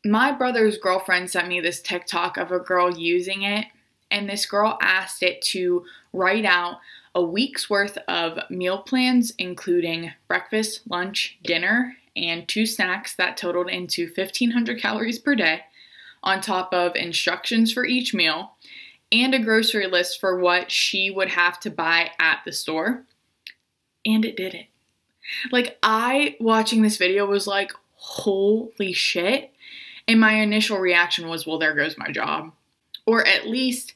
my 0.06 0.32
brother's 0.32 0.78
girlfriend 0.78 1.32
sent 1.32 1.48
me 1.48 1.62
this 1.62 1.82
TikTok 1.82 2.38
of 2.38 2.52
a 2.52 2.60
girl 2.60 2.96
using 2.96 3.44
it, 3.44 3.66
and 4.12 4.30
this 4.30 4.46
girl 4.46 4.78
asked 4.82 5.24
it 5.24 5.42
to 5.42 5.86
write 6.12 6.46
out 6.46 6.80
a 7.16 7.24
week's 7.24 7.70
worth 7.70 7.98
of 8.08 8.40
meal 8.50 8.80
plans, 8.80 9.32
including 9.38 10.12
breakfast, 10.28 10.82
lunch, 10.90 11.38
dinner, 11.44 11.98
and 12.16 12.48
two 12.48 12.66
snacks 12.66 13.16
that 13.16 13.38
totaled 13.38 13.70
into 13.70 14.08
1500 14.08 14.80
calories 14.80 15.20
per 15.20 15.36
day, 15.36 15.62
on 16.22 16.42
top 16.42 16.74
of 16.74 16.96
instructions 16.96 17.72
for 17.72 17.86
each 17.86 18.14
meal 18.14 18.56
and 19.14 19.34
a 19.34 19.40
grocery 19.40 19.88
list 19.88 20.20
for 20.20 20.40
what 20.40 20.72
she 20.72 21.12
would 21.12 21.30
have 21.30 21.60
to 21.62 21.70
buy 21.70 22.12
at 22.20 22.40
the 22.44 22.52
store. 22.52 23.06
And 24.06 24.26
it 24.26 24.36
did 24.36 24.54
it. 24.54 24.66
Like, 25.52 25.78
I 25.82 26.36
watching 26.40 26.82
this 26.82 26.98
video 26.98 27.26
was 27.26 27.48
like, 27.48 27.72
holy 27.96 28.92
shit. 28.92 29.54
And 30.08 30.20
my 30.20 30.34
initial 30.34 30.80
reaction 30.80 31.30
was, 31.30 31.48
well, 31.48 31.60
there 31.60 31.76
goes 31.76 31.98
my 31.98 32.12
job. 32.12 32.52
Or 33.06 33.26
at 33.26 33.48
least, 33.48 33.94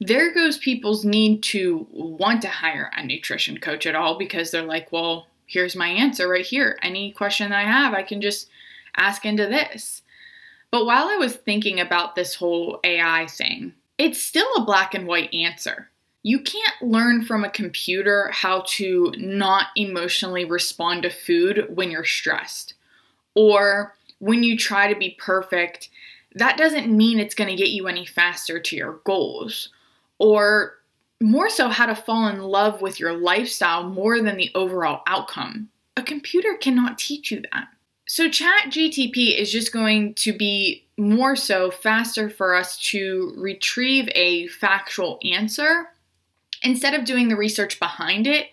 there 0.00 0.32
goes 0.32 0.58
people's 0.58 1.04
need 1.04 1.42
to 1.44 1.86
want 1.90 2.42
to 2.42 2.48
hire 2.48 2.90
a 2.96 3.04
nutrition 3.04 3.58
coach 3.58 3.86
at 3.86 3.96
all 3.96 4.16
because 4.16 4.50
they're 4.50 4.62
like, 4.62 4.92
well, 4.92 5.26
here's 5.46 5.74
my 5.74 5.88
answer 5.88 6.28
right 6.28 6.44
here. 6.44 6.78
Any 6.82 7.10
question 7.10 7.52
I 7.52 7.62
have, 7.62 7.94
I 7.94 8.02
can 8.02 8.20
just 8.20 8.48
ask 8.96 9.24
into 9.24 9.46
this. 9.46 10.02
But 10.70 10.84
while 10.84 11.08
I 11.08 11.16
was 11.16 11.34
thinking 11.34 11.80
about 11.80 12.14
this 12.14 12.34
whole 12.34 12.78
AI 12.84 13.26
thing, 13.26 13.72
it's 13.98 14.22
still 14.22 14.48
a 14.56 14.64
black 14.64 14.94
and 14.94 15.06
white 15.06 15.32
answer. 15.34 15.90
You 16.22 16.40
can't 16.40 16.82
learn 16.82 17.24
from 17.24 17.44
a 17.44 17.50
computer 17.50 18.30
how 18.32 18.64
to 18.68 19.12
not 19.18 19.66
emotionally 19.76 20.44
respond 20.44 21.02
to 21.02 21.10
food 21.10 21.66
when 21.74 21.90
you're 21.90 22.04
stressed 22.04 22.74
or 23.34 23.94
when 24.18 24.42
you 24.42 24.56
try 24.56 24.92
to 24.92 24.98
be 24.98 25.16
perfect. 25.18 25.90
That 26.34 26.56
doesn't 26.56 26.94
mean 26.94 27.18
it's 27.18 27.34
going 27.34 27.50
to 27.50 27.56
get 27.56 27.70
you 27.70 27.86
any 27.88 28.04
faster 28.04 28.58
to 28.58 28.76
your 28.76 29.00
goals 29.04 29.70
or 30.18 30.74
more 31.20 31.50
so 31.50 31.68
how 31.68 31.86
to 31.86 31.94
fall 31.94 32.28
in 32.28 32.40
love 32.40 32.80
with 32.80 33.00
your 33.00 33.12
lifestyle 33.12 33.84
more 33.84 34.20
than 34.20 34.36
the 34.36 34.50
overall 34.54 35.02
outcome. 35.06 35.68
A 35.96 36.02
computer 36.02 36.54
cannot 36.54 36.98
teach 36.98 37.30
you 37.30 37.42
that. 37.52 37.68
So, 38.06 38.30
Chat 38.30 38.66
GTP 38.70 39.38
is 39.38 39.52
just 39.52 39.72
going 39.72 40.14
to 40.14 40.32
be 40.32 40.86
more 40.98 41.36
so 41.36 41.70
faster 41.70 42.28
for 42.28 42.54
us 42.54 42.76
to 42.76 43.32
retrieve 43.36 44.08
a 44.14 44.48
factual 44.48 45.18
answer 45.24 45.88
instead 46.62 46.94
of 46.94 47.04
doing 47.04 47.28
the 47.28 47.36
research 47.36 47.78
behind 47.78 48.26
it, 48.26 48.48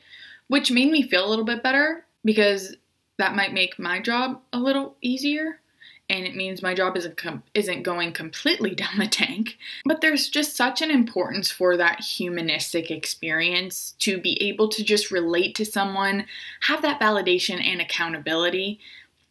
which 0.47 0.71
made 0.71 0.91
me 0.91 1.01
feel 1.01 1.25
a 1.25 1.29
little 1.29 1.45
bit 1.45 1.63
better 1.63 2.05
because 2.23 2.75
that 3.17 3.35
might 3.35 3.53
make 3.53 3.79
my 3.79 3.99
job 3.99 4.41
a 4.53 4.59
little 4.59 4.95
easier. 5.01 5.59
And 6.07 6.27
it 6.27 6.35
means 6.35 6.61
my 6.61 6.75
job 6.75 6.95
isn't 6.97 7.17
com- 7.17 7.41
isn't 7.55 7.81
going 7.81 8.13
completely 8.13 8.75
down 8.75 8.99
the 8.99 9.07
tank. 9.07 9.57
But 9.85 10.01
there's 10.01 10.29
just 10.29 10.55
such 10.55 10.83
an 10.83 10.91
importance 10.91 11.49
for 11.49 11.75
that 11.77 12.01
humanistic 12.01 12.91
experience 12.91 13.95
to 13.99 14.19
be 14.19 14.39
able 14.43 14.67
to 14.69 14.83
just 14.83 15.09
relate 15.09 15.55
to 15.55 15.65
someone 15.65 16.27
have 16.61 16.83
that 16.83 17.01
validation 17.01 17.59
and 17.59 17.81
accountability 17.81 18.79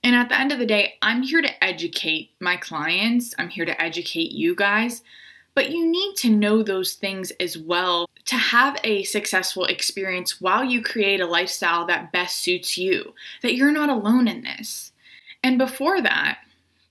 and 0.05 0.15
at 0.15 0.29
the 0.29 0.39
end 0.39 0.53
of 0.53 0.59
the 0.59 0.67
day, 0.67 0.95
I'm 1.01 1.23
here 1.23 1.41
to 1.41 1.65
educate 1.65 2.33
my 2.39 2.59
clients, 2.59 3.35
I'm 3.39 3.49
here 3.49 3.65
to 3.65 3.83
educate 3.83 4.33
you 4.33 4.55
guys. 4.55 5.03
But 5.55 5.71
you 5.71 5.87
need 5.87 6.17
to 6.17 6.31
know 6.31 6.63
those 6.63 6.95
things 6.95 7.31
as 7.41 7.57
well 7.57 8.11
to 8.27 8.35
have 8.35 8.77
a 8.85 9.05
successful 9.05 9.65
experience 9.65 10.41
while 10.41 10.65
you 10.65 10.83
create 10.83 11.21
a 11.21 11.27
lifestyle 11.27 11.87
that 11.87 12.13
best 12.13 12.41
suits 12.41 12.77
you, 12.77 13.15
that 13.41 13.55
you're 13.55 13.73
not 13.73 13.89
alone 13.89 14.29
in 14.29 14.43
this. 14.43 14.93
And 15.43 15.57
before 15.57 16.03
that, 16.03 16.41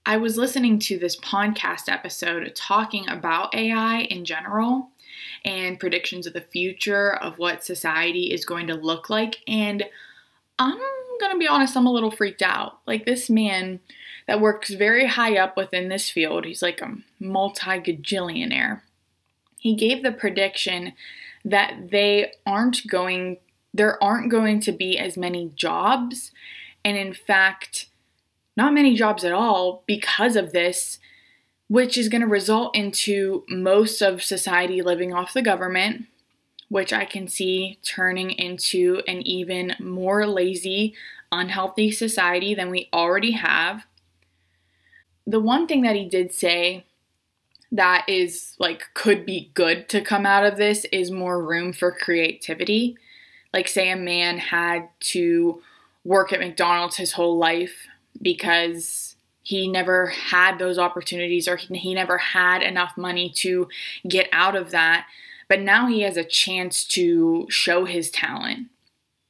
I 0.06 0.18
was 0.18 0.38
listening 0.38 0.80
to 0.80 0.98
this 0.98 1.20
podcast 1.20 1.92
episode 1.92 2.52
talking 2.56 3.08
about 3.10 3.54
AI 3.54 4.02
in 4.10 4.26
general 4.26 4.90
and 5.46 5.80
predictions 5.80 6.26
of 6.26 6.34
the 6.34 6.42
future 6.42 7.14
of 7.14 7.38
what 7.38 7.64
society 7.64 8.34
is 8.34 8.46
going 8.46 8.68
to 8.68 8.76
look 8.76 9.10
like. 9.10 9.42
And 9.48 9.84
I'm 10.58 10.80
gonna 11.20 11.38
be 11.38 11.48
honest, 11.48 11.76
I'm 11.76 11.86
a 11.86 11.92
little 11.92 12.12
freaked 12.12 12.42
out. 12.42 12.80
Like 12.86 13.06
this 13.06 13.30
man 13.30 13.80
that 14.28 14.42
works 14.42 14.72
very 14.72 15.08
high 15.08 15.38
up 15.38 15.58
within 15.58 15.90
this 15.90 16.10
field, 16.10 16.46
he's 16.46 16.62
like 16.62 16.82
a 16.82 16.96
multi 17.20 17.80
gajillionaire. 17.80 18.82
He 19.58 19.76
gave 19.76 20.04
the 20.04 20.12
prediction 20.12 20.94
that 21.46 21.92
they 21.92 22.34
aren't 22.46 22.88
going, 22.88 23.38
there 23.74 24.02
aren't 24.04 24.32
going 24.32 24.60
to 24.62 24.72
be 24.72 24.98
as 24.98 25.18
many 25.18 25.52
jobs, 25.56 26.32
and 26.86 26.98
in 26.98 27.14
fact, 27.14 27.88
not 28.56 28.74
many 28.74 28.96
jobs 28.96 29.24
at 29.24 29.32
all 29.32 29.84
because 29.88 30.36
of 30.36 30.52
this, 30.52 31.00
which 31.68 31.98
is 31.98 32.10
going 32.10 32.22
to 32.22 32.28
result 32.28 32.76
into 32.76 33.44
most 33.50 34.02
of 34.02 34.24
society 34.24 34.82
living 34.82 35.14
off 35.14 35.34
the 35.34 35.42
government 35.42 36.06
which 36.74 36.92
I 36.92 37.06
can 37.06 37.28
see 37.28 37.78
turning 37.84 38.32
into 38.32 39.04
an 39.08 39.22
even 39.28 39.76
more 39.80 40.26
lazy, 40.26 40.96
unhealthy 41.32 41.92
society 41.92 42.56
than 42.56 42.72
we 42.72 42.90
already 42.92 43.34
have. 43.34 43.86
The 45.28 45.40
one 45.40 45.68
thing 45.68 45.84
that 45.84 45.96
he 45.96 46.10
did 46.10 46.34
say 46.34 46.88
that 47.72 48.06
is 48.10 48.56
like 48.58 48.86
could 48.96 49.24
be 49.24 49.52
good 49.54 49.88
to 49.90 50.02
come 50.02 50.26
out 50.26 50.48
of 50.48 50.58
this 50.58 50.84
is 50.86 51.12
more 51.12 51.46
room 51.46 51.74
for 51.74 51.92
creativity. 51.92 52.98
Like, 53.54 53.68
say 53.68 53.92
a 53.92 53.96
man 53.96 54.40
had 54.40 54.90
to 55.12 55.62
work 56.04 56.34
at 56.34 56.40
McDonald's 56.40 56.98
his 56.98 57.12
whole 57.12 57.38
life 57.38 57.86
because 58.20 59.16
he 59.44 59.68
never 59.68 60.08
had 60.08 60.58
those 60.58 60.80
opportunities 60.80 61.48
or 61.48 61.56
he 61.56 61.94
never 61.94 62.18
had 62.18 62.64
enough 62.64 62.98
money 62.98 63.30
to 63.30 63.68
get 64.08 64.28
out 64.32 64.56
of 64.56 64.72
that 64.72 65.06
but 65.50 65.60
now 65.60 65.88
he 65.88 66.02
has 66.02 66.18
a 66.18 66.24
chance 66.24 66.84
to 66.86 67.46
show 67.50 67.86
his 67.86 68.10
talent. 68.10 68.68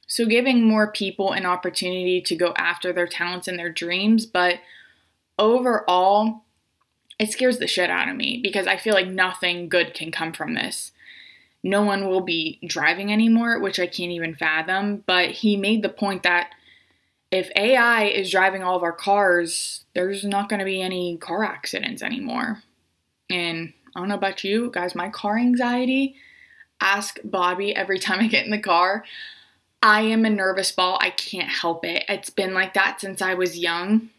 So, 0.07 0.25
giving 0.25 0.67
more 0.67 0.91
people 0.91 1.31
an 1.31 1.45
opportunity 1.45 2.21
to 2.21 2.35
go 2.35 2.53
after 2.55 2.93
their 2.93 3.07
talents 3.07 3.47
and 3.47 3.57
their 3.57 3.71
dreams, 3.71 4.25
but 4.25 4.59
overall, 5.39 6.43
it 7.19 7.31
scares 7.31 7.57
the 7.57 7.67
shit 7.67 7.89
out 7.89 8.09
of 8.09 8.15
me 8.15 8.39
because 8.41 8.67
I 8.67 8.77
feel 8.77 8.93
like 8.93 9.07
nothing 9.07 9.69
good 9.69 9.93
can 9.93 10.11
come 10.11 10.33
from 10.33 10.53
this. 10.53 10.91
No 11.63 11.81
one 11.81 12.07
will 12.07 12.21
be 12.21 12.59
driving 12.65 13.11
anymore, 13.11 13.59
which 13.59 13.79
I 13.79 13.87
can't 13.87 14.11
even 14.11 14.35
fathom. 14.35 15.03
But 15.07 15.31
he 15.31 15.55
made 15.55 15.81
the 15.81 15.89
point 15.89 16.23
that 16.23 16.49
if 17.31 17.49
AI 17.55 18.03
is 18.05 18.29
driving 18.29 18.61
all 18.61 18.75
of 18.75 18.83
our 18.83 18.91
cars, 18.91 19.85
there's 19.95 20.23
not 20.23 20.49
going 20.49 20.59
to 20.59 20.65
be 20.65 20.81
any 20.81 21.17
car 21.17 21.43
accidents 21.43 22.03
anymore. 22.03 22.61
And 23.29 23.73
I 23.95 23.99
don't 23.99 24.09
know 24.09 24.15
about 24.15 24.43
you 24.43 24.71
guys, 24.71 24.95
my 24.95 25.09
car 25.09 25.37
anxiety, 25.37 26.15
ask 26.81 27.19
Bobby 27.23 27.75
every 27.75 27.99
time 27.99 28.19
I 28.19 28.27
get 28.27 28.45
in 28.45 28.51
the 28.51 28.59
car. 28.59 29.03
I 29.81 30.01
am 30.01 30.25
a 30.25 30.29
nervous 30.29 30.71
ball. 30.71 30.97
I 31.01 31.09
can't 31.09 31.49
help 31.49 31.83
it. 31.83 32.05
It's 32.07 32.29
been 32.29 32.53
like 32.53 32.73
that 32.73 33.01
since 33.01 33.21
I 33.21 33.33
was 33.33 33.57
young. 33.57 34.09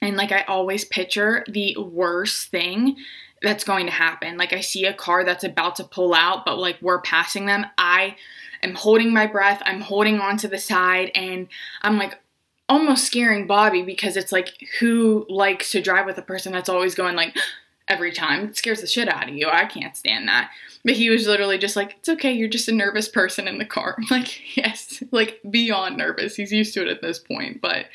And 0.00 0.16
like 0.16 0.30
I 0.30 0.42
always 0.42 0.84
picture 0.84 1.44
the 1.48 1.76
worst 1.78 2.50
thing 2.50 2.96
that's 3.42 3.64
going 3.64 3.86
to 3.86 3.92
happen. 3.92 4.36
Like 4.36 4.52
I 4.52 4.60
see 4.60 4.84
a 4.86 4.94
car 4.94 5.24
that's 5.24 5.44
about 5.44 5.76
to 5.76 5.84
pull 5.84 6.14
out, 6.14 6.44
but 6.44 6.58
like 6.58 6.80
we're 6.80 7.00
passing 7.00 7.46
them. 7.46 7.66
I 7.78 8.16
am 8.62 8.74
holding 8.74 9.12
my 9.12 9.26
breath. 9.26 9.62
I'm 9.64 9.80
holding 9.80 10.20
on 10.20 10.36
to 10.38 10.48
the 10.48 10.58
side 10.58 11.10
and 11.14 11.48
I'm 11.82 11.98
like 11.98 12.18
almost 12.68 13.04
scaring 13.04 13.46
Bobby 13.46 13.82
because 13.82 14.16
it's 14.16 14.32
like 14.32 14.52
who 14.80 15.26
likes 15.28 15.70
to 15.70 15.82
drive 15.82 16.06
with 16.06 16.18
a 16.18 16.22
person 16.22 16.52
that's 16.52 16.68
always 16.68 16.94
going 16.94 17.16
like 17.16 17.36
every 17.88 18.12
time. 18.12 18.46
It 18.46 18.56
scares 18.56 18.80
the 18.80 18.86
shit 18.86 19.08
out 19.08 19.28
of 19.28 19.34
you. 19.34 19.48
I 19.48 19.64
can't 19.64 19.96
stand 19.96 20.28
that. 20.28 20.50
But 20.84 20.94
he 20.94 21.10
was 21.10 21.26
literally 21.26 21.58
just 21.58 21.76
like, 21.76 21.96
it's 21.98 22.08
okay, 22.08 22.32
you're 22.32 22.48
just 22.48 22.68
a 22.68 22.74
nervous 22.74 23.08
person 23.08 23.48
in 23.48 23.58
the 23.58 23.64
car. 23.64 23.96
I'm 23.98 24.06
like, 24.10 24.56
yes, 24.56 25.02
like 25.10 25.40
beyond 25.48 25.96
nervous. 25.96 26.36
He's 26.36 26.52
used 26.52 26.74
to 26.74 26.82
it 26.82 26.88
at 26.88 27.02
this 27.02 27.18
point. 27.18 27.60
But 27.60 27.86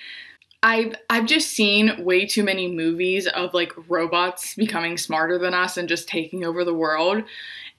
I've 0.63 0.95
I've 1.09 1.25
just 1.25 1.51
seen 1.51 2.03
way 2.03 2.25
too 2.25 2.43
many 2.43 2.71
movies 2.71 3.27
of 3.27 3.53
like 3.53 3.73
robots 3.89 4.53
becoming 4.55 4.97
smarter 4.97 5.39
than 5.39 5.53
us 5.53 5.77
and 5.77 5.89
just 5.89 6.07
taking 6.07 6.45
over 6.45 6.63
the 6.63 6.73
world. 6.73 7.23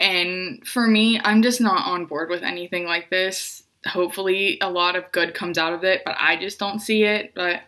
And 0.00 0.66
for 0.66 0.86
me, 0.86 1.20
I'm 1.22 1.42
just 1.42 1.60
not 1.60 1.86
on 1.86 2.06
board 2.06 2.28
with 2.28 2.42
anything 2.42 2.86
like 2.86 3.08
this. 3.08 3.62
Hopefully 3.86 4.58
a 4.60 4.70
lot 4.70 4.96
of 4.96 5.10
good 5.12 5.34
comes 5.34 5.58
out 5.58 5.72
of 5.72 5.84
it, 5.84 6.02
but 6.04 6.16
I 6.18 6.36
just 6.36 6.58
don't 6.58 6.80
see 6.80 7.04
it. 7.04 7.32
But 7.34 7.62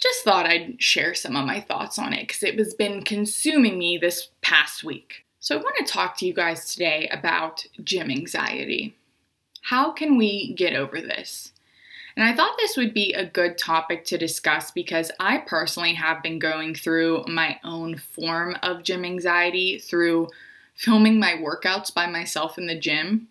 just 0.00 0.22
thought 0.24 0.46
I'd 0.46 0.80
share 0.80 1.14
some 1.14 1.36
of 1.36 1.46
my 1.46 1.60
thoughts 1.60 1.98
on 1.98 2.12
it 2.12 2.28
because 2.28 2.42
it 2.42 2.58
has 2.58 2.74
been 2.74 3.02
consuming 3.02 3.78
me 3.78 3.98
this 3.98 4.28
past 4.42 4.84
week. 4.84 5.24
So 5.40 5.56
I 5.56 5.62
want 5.62 5.76
to 5.78 5.92
talk 5.92 6.16
to 6.18 6.26
you 6.26 6.34
guys 6.34 6.72
today 6.72 7.08
about 7.12 7.64
gym 7.82 8.10
anxiety. 8.10 8.96
How 9.62 9.92
can 9.92 10.16
we 10.16 10.54
get 10.54 10.74
over 10.74 11.00
this? 11.00 11.52
And 12.16 12.26
I 12.26 12.34
thought 12.34 12.56
this 12.58 12.76
would 12.76 12.92
be 12.92 13.12
a 13.12 13.24
good 13.24 13.56
topic 13.56 14.04
to 14.06 14.18
discuss 14.18 14.72
because 14.72 15.12
I 15.20 15.38
personally 15.38 15.94
have 15.94 16.20
been 16.20 16.40
going 16.40 16.74
through 16.74 17.24
my 17.28 17.60
own 17.62 17.96
form 17.96 18.56
of 18.62 18.82
gym 18.82 19.04
anxiety 19.04 19.78
through 19.78 20.28
filming 20.74 21.20
my 21.20 21.34
workouts 21.34 21.94
by 21.94 22.06
myself 22.06 22.58
in 22.58 22.66
the 22.66 22.78
gym. 22.78 23.28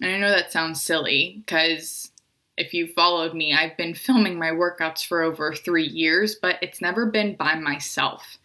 And 0.00 0.10
I 0.10 0.18
know 0.18 0.30
that 0.30 0.50
sounds 0.50 0.82
silly 0.82 1.42
because 1.46 2.10
if 2.56 2.72
you 2.72 2.86
followed 2.86 3.34
me, 3.34 3.52
I've 3.52 3.76
been 3.76 3.94
filming 3.94 4.38
my 4.38 4.50
workouts 4.50 5.04
for 5.04 5.22
over 5.22 5.54
three 5.54 5.86
years, 5.86 6.34
but 6.34 6.56
it's 6.62 6.80
never 6.80 7.06
been 7.06 7.36
by 7.36 7.54
myself. 7.54 8.38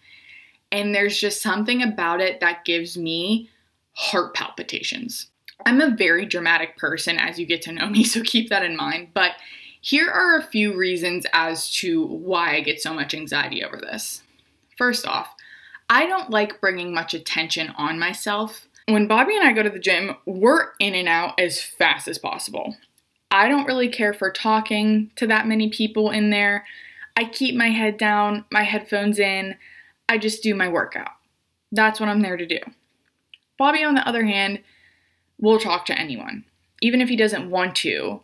And 0.71 0.93
there's 0.93 1.19
just 1.19 1.41
something 1.41 1.81
about 1.81 2.21
it 2.21 2.39
that 2.39 2.65
gives 2.65 2.97
me 2.97 3.49
heart 3.93 4.33
palpitations. 4.33 5.27
I'm 5.65 5.81
a 5.81 5.95
very 5.95 6.25
dramatic 6.25 6.77
person 6.77 7.17
as 7.17 7.39
you 7.39 7.45
get 7.45 7.61
to 7.63 7.71
know 7.71 7.87
me, 7.89 8.03
so 8.03 8.21
keep 8.21 8.49
that 8.49 8.65
in 8.65 8.75
mind. 8.75 9.09
But 9.13 9.33
here 9.81 10.09
are 10.09 10.37
a 10.37 10.43
few 10.43 10.75
reasons 10.77 11.25
as 11.33 11.71
to 11.75 12.05
why 12.05 12.55
I 12.55 12.61
get 12.61 12.81
so 12.81 12.93
much 12.93 13.13
anxiety 13.13 13.63
over 13.63 13.77
this. 13.77 14.23
First 14.77 15.07
off, 15.07 15.35
I 15.89 16.05
don't 16.05 16.29
like 16.29 16.61
bringing 16.61 16.93
much 16.93 17.13
attention 17.13 17.73
on 17.77 17.99
myself. 17.99 18.67
When 18.87 19.07
Bobby 19.07 19.35
and 19.35 19.47
I 19.47 19.53
go 19.53 19.63
to 19.63 19.69
the 19.69 19.79
gym, 19.79 20.15
we're 20.25 20.69
in 20.79 20.95
and 20.95 21.07
out 21.07 21.39
as 21.39 21.61
fast 21.61 22.07
as 22.07 22.17
possible. 22.17 22.75
I 23.31 23.47
don't 23.47 23.65
really 23.65 23.87
care 23.87 24.13
for 24.13 24.29
talking 24.29 25.11
to 25.15 25.25
that 25.27 25.47
many 25.47 25.69
people 25.69 26.11
in 26.11 26.29
there. 26.29 26.65
I 27.15 27.25
keep 27.25 27.55
my 27.55 27.69
head 27.69 27.97
down, 27.97 28.45
my 28.51 28.63
headphones 28.63 29.19
in, 29.19 29.55
I 30.09 30.17
just 30.17 30.43
do 30.43 30.53
my 30.53 30.67
workout. 30.67 31.11
That's 31.71 31.99
what 31.99 32.09
I'm 32.09 32.21
there 32.21 32.35
to 32.35 32.45
do. 32.45 32.59
Bobby, 33.57 33.83
on 33.83 33.95
the 33.95 34.07
other 34.07 34.25
hand, 34.25 34.59
will 35.39 35.59
talk 35.59 35.85
to 35.85 35.97
anyone, 35.97 36.43
even 36.81 36.99
if 36.99 37.07
he 37.07 37.15
doesn't 37.15 37.49
want 37.49 37.75
to. 37.77 38.21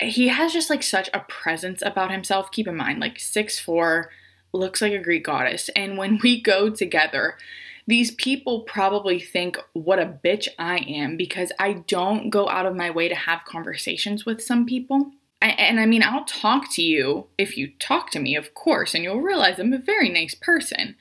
He 0.00 0.28
has 0.28 0.52
just 0.52 0.70
like 0.70 0.82
such 0.82 1.08
a 1.14 1.20
presence 1.20 1.80
about 1.82 2.10
himself. 2.10 2.50
Keep 2.50 2.66
in 2.66 2.76
mind, 2.76 2.98
like 2.98 3.20
six 3.20 3.58
four, 3.58 4.10
looks 4.52 4.82
like 4.82 4.92
a 4.92 4.98
Greek 4.98 5.24
goddess. 5.24 5.70
And 5.76 5.96
when 5.96 6.18
we 6.22 6.40
go 6.40 6.70
together, 6.70 7.36
these 7.88 8.10
people 8.10 8.60
probably 8.60 9.18
think 9.18 9.58
what 9.72 9.98
a 9.98 10.18
bitch 10.22 10.46
I 10.58 10.76
am 10.76 11.16
because 11.16 11.50
I 11.58 11.84
don't 11.88 12.28
go 12.28 12.46
out 12.46 12.66
of 12.66 12.76
my 12.76 12.90
way 12.90 13.08
to 13.08 13.14
have 13.14 13.46
conversations 13.46 14.26
with 14.26 14.42
some 14.42 14.66
people. 14.66 15.12
I, 15.40 15.48
and 15.48 15.80
I 15.80 15.86
mean, 15.86 16.02
I'll 16.02 16.26
talk 16.26 16.70
to 16.74 16.82
you 16.82 17.28
if 17.38 17.56
you 17.56 17.72
talk 17.78 18.10
to 18.10 18.20
me, 18.20 18.36
of 18.36 18.52
course, 18.52 18.94
and 18.94 19.02
you'll 19.02 19.22
realize 19.22 19.58
I'm 19.58 19.72
a 19.72 19.78
very 19.78 20.10
nice 20.10 20.34
person. 20.34 20.96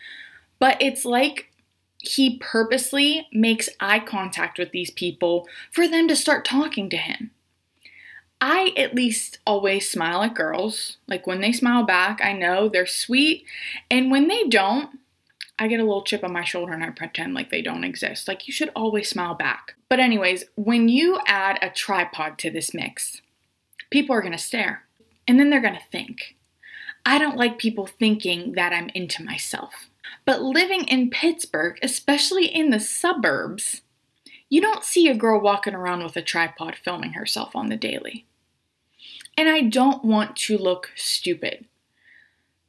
But 0.59 0.81
it's 0.81 1.03
like 1.03 1.51
he 1.97 2.37
purposely 2.37 3.27
makes 3.33 3.67
eye 3.81 3.99
contact 3.99 4.57
with 4.57 4.71
these 4.71 4.89
people 4.89 5.45
for 5.69 5.89
them 5.89 6.07
to 6.07 6.15
start 6.15 6.45
talking 6.45 6.89
to 6.91 6.97
him. 6.97 7.31
I 8.39 8.71
at 8.77 8.95
least 8.95 9.39
always 9.45 9.89
smile 9.89 10.23
at 10.23 10.35
girls. 10.35 10.95
Like 11.05 11.27
when 11.27 11.41
they 11.41 11.51
smile 11.51 11.83
back, 11.83 12.21
I 12.23 12.31
know 12.31 12.69
they're 12.69 12.85
sweet. 12.85 13.43
And 13.91 14.09
when 14.09 14.29
they 14.29 14.45
don't, 14.45 14.99
I 15.59 15.67
get 15.67 15.79
a 15.79 15.83
little 15.83 16.03
chip 16.03 16.23
on 16.23 16.33
my 16.33 16.43
shoulder 16.43 16.73
and 16.73 16.83
I 16.83 16.89
pretend 16.91 17.33
like 17.33 17.49
they 17.49 17.61
don't 17.61 17.83
exist. 17.83 18.27
Like, 18.27 18.47
you 18.47 18.53
should 18.53 18.69
always 18.75 19.09
smile 19.09 19.33
back. 19.33 19.75
But, 19.89 19.99
anyways, 19.99 20.45
when 20.55 20.87
you 20.87 21.19
add 21.25 21.57
a 21.61 21.69
tripod 21.69 22.37
to 22.39 22.51
this 22.51 22.73
mix, 22.73 23.21
people 23.89 24.15
are 24.15 24.21
gonna 24.21 24.37
stare 24.37 24.83
and 25.27 25.39
then 25.39 25.49
they're 25.49 25.61
gonna 25.61 25.79
think. 25.91 26.35
I 27.05 27.17
don't 27.17 27.37
like 27.37 27.57
people 27.57 27.87
thinking 27.87 28.51
that 28.53 28.73
I'm 28.73 28.89
into 28.89 29.23
myself. 29.23 29.89
But 30.25 30.41
living 30.41 30.83
in 30.87 31.09
Pittsburgh, 31.09 31.79
especially 31.81 32.45
in 32.45 32.69
the 32.69 32.79
suburbs, 32.79 33.81
you 34.49 34.61
don't 34.61 34.83
see 34.83 35.07
a 35.07 35.15
girl 35.15 35.39
walking 35.39 35.73
around 35.73 36.03
with 36.03 36.15
a 36.15 36.21
tripod 36.21 36.75
filming 36.75 37.13
herself 37.13 37.55
on 37.55 37.69
the 37.69 37.75
daily. 37.77 38.25
And 39.37 39.49
I 39.49 39.61
don't 39.61 40.03
want 40.03 40.35
to 40.37 40.57
look 40.57 40.91
stupid. 40.95 41.65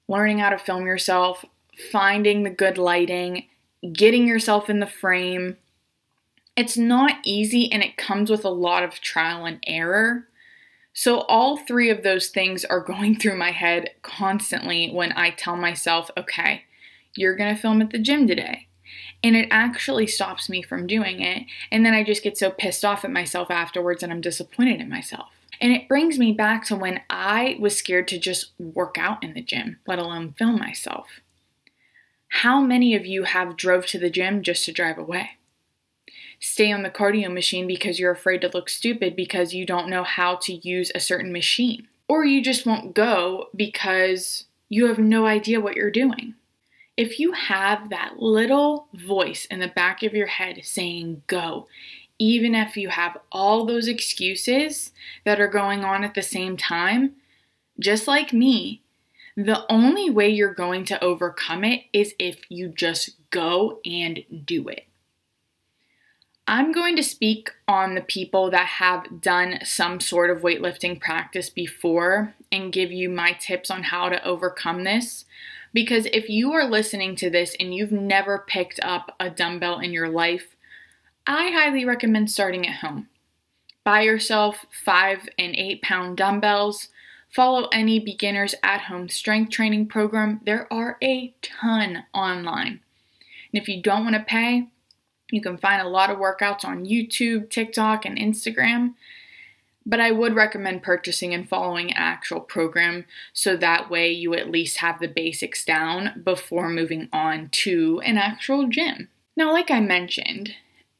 Learning 0.07 0.38
how 0.38 0.51
to 0.51 0.59
film 0.59 0.87
yourself, 0.87 1.44
finding 1.90 2.42
the 2.42 2.50
good 2.50 2.78
lighting, 2.78 3.46
getting 3.92 4.26
yourself 4.26 4.68
in 4.68 4.80
the 4.80 4.86
frame. 4.86 5.56
It's 6.56 6.76
not 6.76 7.18
easy 7.24 7.70
and 7.70 7.82
it 7.82 7.96
comes 7.96 8.30
with 8.30 8.44
a 8.44 8.50
lot 8.50 8.82
of 8.82 9.00
trial 9.00 9.44
and 9.44 9.62
error. 9.66 10.26
So, 10.92 11.20
all 11.22 11.56
three 11.56 11.90
of 11.90 12.02
those 12.02 12.28
things 12.28 12.64
are 12.64 12.80
going 12.84 13.16
through 13.16 13.36
my 13.36 13.52
head 13.52 13.90
constantly 14.02 14.90
when 14.90 15.12
I 15.12 15.30
tell 15.30 15.56
myself, 15.56 16.10
okay, 16.16 16.64
you're 17.14 17.36
gonna 17.36 17.56
film 17.56 17.80
at 17.80 17.90
the 17.90 17.98
gym 17.98 18.26
today. 18.26 18.66
And 19.22 19.36
it 19.36 19.48
actually 19.50 20.06
stops 20.06 20.48
me 20.48 20.62
from 20.62 20.86
doing 20.86 21.20
it. 21.20 21.44
And 21.70 21.84
then 21.84 21.92
I 21.92 22.04
just 22.04 22.22
get 22.22 22.38
so 22.38 22.50
pissed 22.50 22.84
off 22.84 23.04
at 23.04 23.10
myself 23.10 23.50
afterwards 23.50 24.02
and 24.02 24.12
I'm 24.12 24.20
disappointed 24.20 24.80
in 24.80 24.88
myself. 24.88 25.28
And 25.60 25.72
it 25.72 25.88
brings 25.88 26.18
me 26.18 26.32
back 26.32 26.64
to 26.66 26.76
when 26.76 27.00
I 27.10 27.56
was 27.58 27.76
scared 27.76 28.06
to 28.08 28.18
just 28.18 28.52
work 28.58 28.96
out 28.96 29.22
in 29.24 29.34
the 29.34 29.42
gym, 29.42 29.78
let 29.86 29.98
alone 29.98 30.34
film 30.38 30.58
myself. 30.58 31.20
How 32.28 32.60
many 32.60 32.94
of 32.94 33.06
you 33.06 33.24
have 33.24 33.56
drove 33.56 33.86
to 33.86 33.98
the 33.98 34.10
gym 34.10 34.42
just 34.42 34.64
to 34.66 34.72
drive 34.72 34.98
away? 34.98 35.30
Stay 36.40 36.70
on 36.70 36.82
the 36.82 36.90
cardio 36.90 37.32
machine 37.32 37.66
because 37.66 37.98
you're 37.98 38.12
afraid 38.12 38.40
to 38.42 38.50
look 38.54 38.68
stupid 38.68 39.16
because 39.16 39.54
you 39.54 39.66
don't 39.66 39.88
know 39.88 40.04
how 40.04 40.36
to 40.36 40.54
use 40.54 40.92
a 40.94 41.00
certain 41.00 41.32
machine. 41.32 41.88
Or 42.08 42.24
you 42.24 42.42
just 42.42 42.64
won't 42.64 42.94
go 42.94 43.48
because 43.54 44.44
you 44.68 44.86
have 44.86 44.98
no 44.98 45.26
idea 45.26 45.60
what 45.60 45.76
you're 45.76 45.90
doing. 45.90 46.34
If 46.96 47.18
you 47.18 47.32
have 47.32 47.90
that 47.90 48.18
little 48.18 48.88
voice 48.94 49.46
in 49.46 49.60
the 49.60 49.68
back 49.68 50.02
of 50.02 50.14
your 50.14 50.26
head 50.26 50.60
saying 50.64 51.22
go, 51.26 51.66
even 52.18 52.54
if 52.54 52.76
you 52.76 52.88
have 52.88 53.18
all 53.30 53.64
those 53.64 53.86
excuses 53.86 54.92
that 55.24 55.40
are 55.40 55.48
going 55.48 55.84
on 55.84 56.02
at 56.02 56.14
the 56.14 56.22
same 56.22 56.56
time, 56.56 57.14
just 57.78 58.08
like 58.08 58.32
me, 58.32 58.82
the 59.38 59.64
only 59.70 60.11
way 60.11 60.29
you're 60.29 60.53
going 60.53 60.85
to 60.85 61.03
overcome 61.03 61.62
it 61.62 61.85
is 61.92 62.12
if 62.18 62.40
you 62.48 62.68
just 62.68 63.11
go 63.31 63.79
and 63.87 64.24
do 64.44 64.66
it. 64.66 64.88
I'm 66.48 66.72
going 66.72 66.96
to 66.96 67.05
speak 67.05 67.51
on 67.68 67.94
the 67.94 68.01
people 68.01 68.51
that 68.51 68.66
have 68.66 69.20
done 69.20 69.61
some 69.62 70.01
sort 70.01 70.31
of 70.31 70.42
weightlifting 70.42 71.01
practice 71.01 71.51
before 71.51 72.35
and 72.51 72.72
give 72.72 72.90
you 72.90 73.09
my 73.09 73.31
tips 73.31 73.70
on 73.70 73.85
how 73.85 74.09
to 74.09 74.24
overcome 74.24 74.83
this. 74.83 75.24
Because 75.72 76.07
if 76.07 76.29
you 76.29 76.53
are 76.53 76.68
listening 76.68 77.14
to 77.16 77.31
this 77.31 77.55
and 77.61 77.72
you've 77.72 77.92
never 77.92 78.44
picked 78.44 78.81
up 78.83 79.14
a 79.20 79.31
dumbbell 79.31 79.79
in 79.79 79.92
your 79.92 80.09
life, 80.09 80.57
I 81.29 81.51
highly 81.51 81.85
recommend 81.85 82.29
starting 82.29 82.66
at 82.66 82.79
home. 82.79 83.09
Buy 83.85 84.01
yourself 84.01 84.66
five 84.85 85.29
and 85.38 85.55
eight 85.55 85.81
pound 85.83 86.16
dumbbells 86.16 86.88
Follow 87.30 87.68
any 87.72 87.98
beginner's 87.98 88.54
at 88.62 88.82
home 88.82 89.08
strength 89.08 89.50
training 89.50 89.86
program. 89.86 90.40
There 90.44 90.72
are 90.72 90.96
a 91.02 91.34
ton 91.42 92.04
online. 92.14 92.80
And 93.52 93.62
if 93.62 93.68
you 93.68 93.82
don't 93.82 94.04
want 94.04 94.16
to 94.16 94.22
pay, 94.22 94.68
you 95.30 95.42
can 95.42 95.58
find 95.58 95.82
a 95.82 95.88
lot 95.88 96.10
of 96.10 96.18
workouts 96.18 96.64
on 96.64 96.86
YouTube, 96.86 97.50
TikTok, 97.50 98.04
and 98.04 98.18
Instagram. 98.18 98.94
But 99.84 100.00
I 100.00 100.10
would 100.10 100.34
recommend 100.34 100.82
purchasing 100.82 101.32
and 101.32 101.48
following 101.48 101.90
an 101.90 101.96
actual 101.96 102.40
program 102.40 103.06
so 103.32 103.56
that 103.56 103.90
way 103.90 104.10
you 104.10 104.34
at 104.34 104.50
least 104.50 104.78
have 104.78 105.00
the 105.00 105.08
basics 105.08 105.64
down 105.64 106.22
before 106.24 106.68
moving 106.68 107.08
on 107.12 107.48
to 107.52 108.00
an 108.04 108.18
actual 108.18 108.68
gym. 108.68 109.08
Now, 109.36 109.52
like 109.52 109.70
I 109.70 109.80
mentioned, 109.80 110.54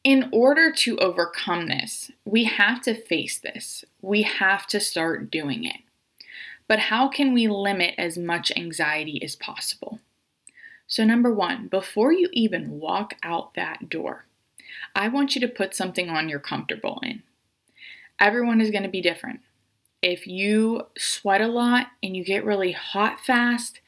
in 0.05 0.31
order 0.33 0.71
to 0.73 0.97
overcome 0.99 1.67
this, 1.67 2.11
we 2.25 2.45
have 2.45 2.81
to 2.83 2.95
face 2.95 3.39
this. 3.39 3.85
We 4.01 4.23
have 4.23 4.67
to 4.69 4.81
start 4.81 5.31
doing 5.31 5.65
it. 5.65 5.79
But 6.69 6.79
how 6.79 7.09
can 7.09 7.33
we 7.33 7.49
limit 7.49 7.95
as 7.99 8.19
much 8.19 8.53
anxiety 8.55 9.21
as 9.23 9.35
possible? 9.35 10.01
So, 10.87 11.05
number 11.05 11.33
one, 11.33 11.67
before 11.69 12.13
you 12.13 12.29
even 12.33 12.79
walk 12.79 13.15
out 13.23 13.55
that 13.55 13.89
door, 13.89 14.27
I 14.95 15.09
want 15.09 15.35
you 15.35 15.41
to 15.41 15.49
put 15.49 15.75
something 15.75 16.09
on 16.09 16.29
you're 16.29 16.39
comfortable 16.39 17.01
in. 17.03 17.23
Everyone 18.21 18.61
is 18.61 18.71
going 18.71 18.83
to 18.83 18.89
be 18.89 19.01
different. 19.01 19.41
If 20.03 20.27
you 20.27 20.87
sweat 20.97 21.41
a 21.41 21.49
lot 21.49 21.89
and 22.03 22.17
you 22.17 22.25
get 22.25 22.45
really 22.45 22.73
hot 22.73 23.21
fast, 23.21 23.81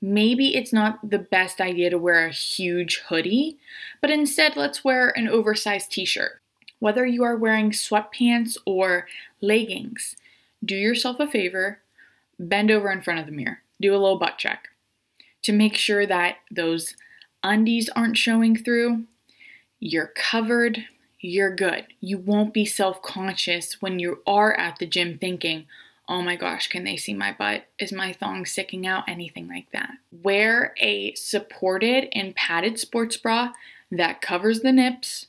maybe 0.00 0.54
it's 0.54 0.72
not 0.72 1.08
the 1.08 1.18
best 1.18 1.60
idea 1.60 1.90
to 1.90 1.98
wear 1.98 2.26
a 2.26 2.32
huge 2.32 3.02
hoodie, 3.08 3.58
but 4.00 4.10
instead 4.10 4.56
let's 4.56 4.84
wear 4.84 5.16
an 5.16 5.28
oversized 5.28 5.90
t 5.90 6.04
shirt. 6.04 6.40
Whether 6.78 7.06
you 7.06 7.24
are 7.24 7.36
wearing 7.36 7.70
sweatpants 7.70 8.58
or 8.66 9.06
leggings, 9.40 10.16
do 10.64 10.76
yourself 10.76 11.20
a 11.20 11.26
favor, 11.26 11.80
bend 12.38 12.70
over 12.70 12.90
in 12.90 13.02
front 13.02 13.20
of 13.20 13.26
the 13.26 13.32
mirror, 13.32 13.60
do 13.80 13.92
a 13.92 13.98
little 13.98 14.18
butt 14.18 14.38
check 14.38 14.68
to 15.42 15.52
make 15.52 15.76
sure 15.76 16.06
that 16.06 16.36
those 16.50 16.94
undies 17.42 17.88
aren't 17.94 18.18
showing 18.18 18.56
through. 18.56 19.04
You're 19.78 20.12
covered, 20.16 20.86
you're 21.20 21.54
good. 21.54 21.86
You 22.00 22.18
won't 22.18 22.54
be 22.54 22.64
self 22.64 23.02
conscious 23.02 23.80
when 23.80 23.98
you 23.98 24.22
are 24.26 24.54
at 24.54 24.78
the 24.78 24.86
gym 24.86 25.18
thinking, 25.18 25.66
oh 26.08 26.22
my 26.22 26.36
gosh, 26.36 26.68
can 26.68 26.84
they 26.84 26.96
see 26.96 27.14
my 27.14 27.32
butt? 27.32 27.66
Is 27.78 27.92
my 27.92 28.12
thong 28.12 28.46
sticking 28.46 28.86
out? 28.86 29.04
Anything 29.08 29.48
like 29.48 29.70
that. 29.72 29.92
Wear 30.10 30.74
a 30.78 31.14
supported 31.14 32.08
and 32.12 32.34
padded 32.34 32.78
sports 32.78 33.16
bra 33.16 33.52
that 33.90 34.22
covers 34.22 34.60
the 34.60 34.72
nips. 34.72 35.26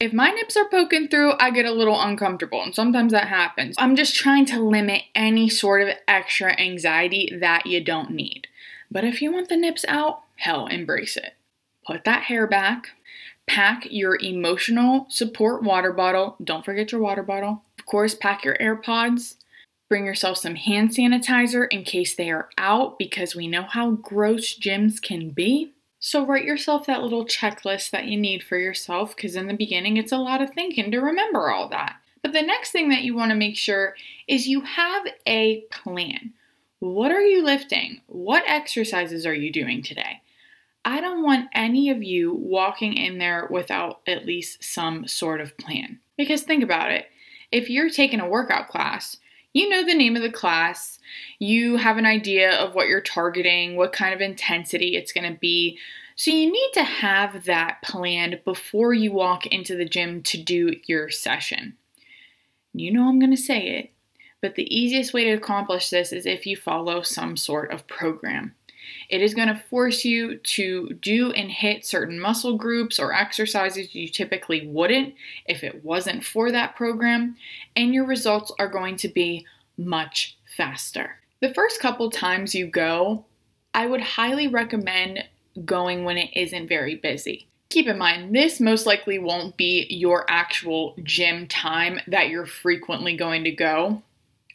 If 0.00 0.12
my 0.12 0.30
nips 0.30 0.56
are 0.56 0.68
poking 0.68 1.08
through, 1.08 1.32
I 1.40 1.50
get 1.50 1.66
a 1.66 1.72
little 1.72 2.00
uncomfortable, 2.00 2.62
and 2.62 2.74
sometimes 2.74 3.12
that 3.12 3.28
happens. 3.28 3.74
I'm 3.78 3.96
just 3.96 4.14
trying 4.14 4.46
to 4.46 4.60
limit 4.60 5.02
any 5.14 5.48
sort 5.48 5.82
of 5.82 5.88
extra 6.06 6.52
anxiety 6.52 7.36
that 7.40 7.66
you 7.66 7.82
don't 7.82 8.10
need. 8.10 8.46
But 8.90 9.04
if 9.04 9.20
you 9.20 9.32
want 9.32 9.48
the 9.48 9.56
nips 9.56 9.84
out, 9.88 10.22
hell, 10.36 10.66
embrace 10.68 11.16
it. 11.16 11.34
Put 11.84 12.04
that 12.04 12.24
hair 12.24 12.46
back. 12.46 12.90
Pack 13.48 13.88
your 13.90 14.16
emotional 14.20 15.06
support 15.08 15.62
water 15.62 15.92
bottle. 15.92 16.36
Don't 16.42 16.64
forget 16.64 16.92
your 16.92 17.00
water 17.00 17.22
bottle. 17.22 17.62
Of 17.78 17.86
course, 17.86 18.14
pack 18.14 18.44
your 18.44 18.56
AirPods 18.56 19.34
Bring 19.88 20.04
yourself 20.04 20.36
some 20.36 20.56
hand 20.56 20.90
sanitizer 20.90 21.66
in 21.70 21.82
case 21.82 22.14
they 22.14 22.30
are 22.30 22.50
out 22.58 22.98
because 22.98 23.34
we 23.34 23.48
know 23.48 23.62
how 23.62 23.92
gross 23.92 24.54
gyms 24.58 25.00
can 25.00 25.30
be. 25.30 25.72
So, 26.08 26.24
write 26.24 26.46
yourself 26.46 26.86
that 26.86 27.02
little 27.02 27.26
checklist 27.26 27.90
that 27.90 28.06
you 28.06 28.16
need 28.16 28.42
for 28.42 28.56
yourself 28.56 29.14
because 29.14 29.36
in 29.36 29.46
the 29.46 29.52
beginning 29.52 29.98
it's 29.98 30.10
a 30.10 30.16
lot 30.16 30.40
of 30.40 30.48
thinking 30.48 30.90
to 30.90 31.00
remember 31.00 31.50
all 31.50 31.68
that. 31.68 31.96
But 32.22 32.32
the 32.32 32.40
next 32.40 32.70
thing 32.70 32.88
that 32.88 33.02
you 33.02 33.14
want 33.14 33.30
to 33.30 33.36
make 33.36 33.58
sure 33.58 33.94
is 34.26 34.48
you 34.48 34.62
have 34.62 35.02
a 35.26 35.64
plan. 35.70 36.32
What 36.78 37.12
are 37.12 37.20
you 37.20 37.44
lifting? 37.44 38.00
What 38.06 38.42
exercises 38.46 39.26
are 39.26 39.34
you 39.34 39.52
doing 39.52 39.82
today? 39.82 40.22
I 40.82 41.02
don't 41.02 41.22
want 41.22 41.50
any 41.54 41.90
of 41.90 42.02
you 42.02 42.32
walking 42.32 42.94
in 42.94 43.18
there 43.18 43.46
without 43.50 44.00
at 44.06 44.24
least 44.24 44.64
some 44.64 45.06
sort 45.06 45.42
of 45.42 45.58
plan. 45.58 46.00
Because 46.16 46.40
think 46.40 46.64
about 46.64 46.90
it 46.90 47.04
if 47.52 47.68
you're 47.68 47.90
taking 47.90 48.20
a 48.20 48.28
workout 48.28 48.68
class, 48.68 49.18
you 49.58 49.68
know 49.68 49.84
the 49.84 49.94
name 49.94 50.14
of 50.14 50.22
the 50.22 50.30
class, 50.30 50.98
you 51.38 51.76
have 51.76 51.96
an 51.96 52.06
idea 52.06 52.52
of 52.52 52.74
what 52.74 52.86
you're 52.86 53.00
targeting, 53.00 53.76
what 53.76 53.92
kind 53.92 54.14
of 54.14 54.20
intensity 54.20 54.96
it's 54.96 55.12
going 55.12 55.30
to 55.30 55.38
be. 55.38 55.78
So 56.14 56.30
you 56.30 56.50
need 56.50 56.70
to 56.74 56.82
have 56.84 57.44
that 57.44 57.78
planned 57.82 58.40
before 58.44 58.92
you 58.92 59.12
walk 59.12 59.46
into 59.46 59.76
the 59.76 59.84
gym 59.84 60.22
to 60.24 60.42
do 60.42 60.76
your 60.86 61.10
session. 61.10 61.76
You 62.72 62.92
know 62.92 63.08
I'm 63.08 63.18
going 63.18 63.34
to 63.34 63.36
say 63.36 63.68
it, 63.78 63.92
but 64.40 64.54
the 64.54 64.74
easiest 64.74 65.12
way 65.12 65.24
to 65.24 65.32
accomplish 65.32 65.90
this 65.90 66.12
is 66.12 66.26
if 66.26 66.46
you 66.46 66.56
follow 66.56 67.02
some 67.02 67.36
sort 67.36 67.70
of 67.70 67.86
program. 67.86 68.54
It 69.08 69.20
is 69.20 69.34
going 69.34 69.48
to 69.48 69.62
force 69.70 70.04
you 70.04 70.36
to 70.36 70.90
do 71.00 71.30
and 71.32 71.50
hit 71.50 71.84
certain 71.84 72.18
muscle 72.18 72.56
groups 72.56 72.98
or 72.98 73.12
exercises 73.12 73.94
you 73.94 74.08
typically 74.08 74.66
wouldn't 74.66 75.14
if 75.46 75.62
it 75.62 75.84
wasn't 75.84 76.24
for 76.24 76.50
that 76.52 76.76
program, 76.76 77.36
and 77.76 77.92
your 77.92 78.04
results 78.04 78.52
are 78.58 78.68
going 78.68 78.96
to 78.96 79.08
be 79.08 79.46
much 79.76 80.36
faster. 80.56 81.16
The 81.40 81.54
first 81.54 81.80
couple 81.80 82.10
times 82.10 82.54
you 82.54 82.66
go, 82.66 83.24
I 83.74 83.86
would 83.86 84.00
highly 84.00 84.48
recommend 84.48 85.24
going 85.64 86.04
when 86.04 86.18
it 86.18 86.30
isn't 86.34 86.68
very 86.68 86.96
busy. 86.96 87.46
Keep 87.70 87.86
in 87.86 87.98
mind, 87.98 88.34
this 88.34 88.60
most 88.60 88.86
likely 88.86 89.18
won't 89.18 89.56
be 89.56 89.86
your 89.90 90.24
actual 90.28 90.96
gym 91.02 91.46
time 91.46 92.00
that 92.06 92.28
you're 92.28 92.46
frequently 92.46 93.14
going 93.14 93.44
to 93.44 93.50
go. 93.50 94.02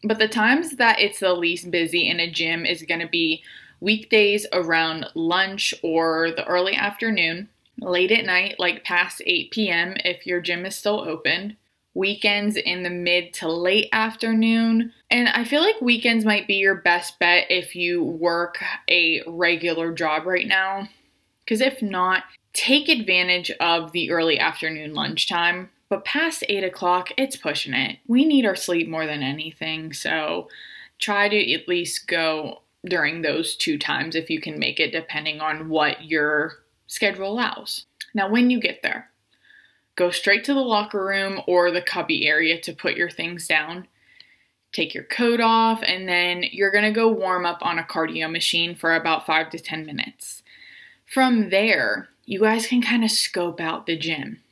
But 0.04 0.20
the 0.20 0.28
times 0.28 0.78
that 0.78 1.00
it's 1.00 1.20
the 1.20 1.34
least 1.34 1.72
busy 1.72 2.10
in 2.10 2.20
a 2.20 2.30
gym 2.30 2.66
is 2.66 2.84
going 2.84 3.00
to 3.00 3.08
be 3.08 3.44
weekdays 3.80 4.46
around 4.52 5.06
lunch 5.16 5.74
or 5.82 6.32
the 6.32 6.46
early 6.46 6.76
afternoon, 6.76 7.50
late 7.80 8.12
at 8.12 8.26
night, 8.26 8.56
like 8.60 8.84
past 8.84 9.22
8 9.26 9.52
p.m. 9.52 9.96
if 10.04 10.26
your 10.26 10.42
gym 10.42 10.66
is 10.66 10.76
still 10.76 11.02
open, 11.02 11.58
weekends 11.94 12.56
in 12.56 12.84
the 12.84 12.89
mid 12.89 13.34
to 13.34 13.50
late 13.50 13.89
afternoon. 13.92 14.92
And 15.12 15.30
I 15.30 15.44
feel 15.44 15.62
like 15.62 15.80
weekends 15.82 16.26
might 16.26 16.48
be 16.48 16.56
your 16.56 16.76
best 16.76 17.20
bet 17.20 17.48
if 17.50 17.76
you 17.76 18.04
work 18.04 18.63
a 18.89 19.22
regular 19.28 19.94
job 19.94 20.26
right 20.26 20.48
now. 20.48 20.89
Because 21.44 21.62
if 21.62 21.82
not, 21.82 22.24
take 22.54 22.88
advantage 22.88 23.52
of 23.60 23.92
the 23.92 24.12
early 24.12 24.39
afternoon 24.39 24.94
lunchtime. 24.94 25.70
But 25.94 26.06
past 26.06 26.44
8 26.50 26.64
o'clock, 26.64 27.12
it's 27.18 27.36
pushing 27.36 27.76
it. 27.76 28.00
We 28.08 28.26
need 28.26 28.48
our 28.48 28.56
sleep 28.56 28.90
more 28.90 29.06
than 29.06 29.22
anything. 29.22 29.94
So 29.94 30.50
try 30.98 31.30
to 31.30 31.54
at 31.54 31.68
least 31.68 32.08
go 32.08 32.64
during 32.84 33.22
those 33.22 33.56
two 33.56 33.78
times 33.78 34.16
if 34.16 34.28
you 34.28 34.42
can 34.42 34.58
make 34.58 34.80
it, 34.80 34.92
depending 34.92 35.40
on 35.40 35.70
what 35.70 36.04
your 36.04 36.64
schedule 36.88 37.32
allows. 37.32 37.86
Now, 38.16 38.28
when 38.28 38.50
you 38.50 38.60
get 38.60 38.82
there, 38.82 39.12
go 39.96 40.10
straight 40.10 40.44
to 40.46 40.56
the 40.56 40.62
locker 40.62 41.06
room 41.06 41.42
or 41.46 41.70
the 41.70 41.80
cubby 41.80 42.26
area 42.26 42.60
to 42.62 42.74
put 42.74 42.98
your 42.98 43.12
things 43.12 43.48
down. 43.48 43.88
Take 44.72 44.96
your 44.96 45.04
coat 45.04 45.42
off, 45.42 45.84
and 45.84 46.10
then 46.10 46.44
you're 46.52 46.72
gonna 46.72 46.92
go 46.92 47.08
warm 47.08 47.46
up 47.46 47.60
on 47.62 47.78
a 47.78 47.84
cardio 47.84 48.32
machine 48.32 48.74
for 48.74 48.96
about 48.96 49.28
five 49.28 49.52
to 49.52 49.60
10 49.60 49.86
minutes. 49.86 50.42
From 51.06 51.52
there, 51.52 52.10
you 52.26 52.40
guys 52.40 52.66
can 52.66 52.82
kind 52.82 53.04
of 53.04 53.12
scope 53.12 53.62
out 53.62 53.86
the 53.86 53.96
gym. 53.96 54.43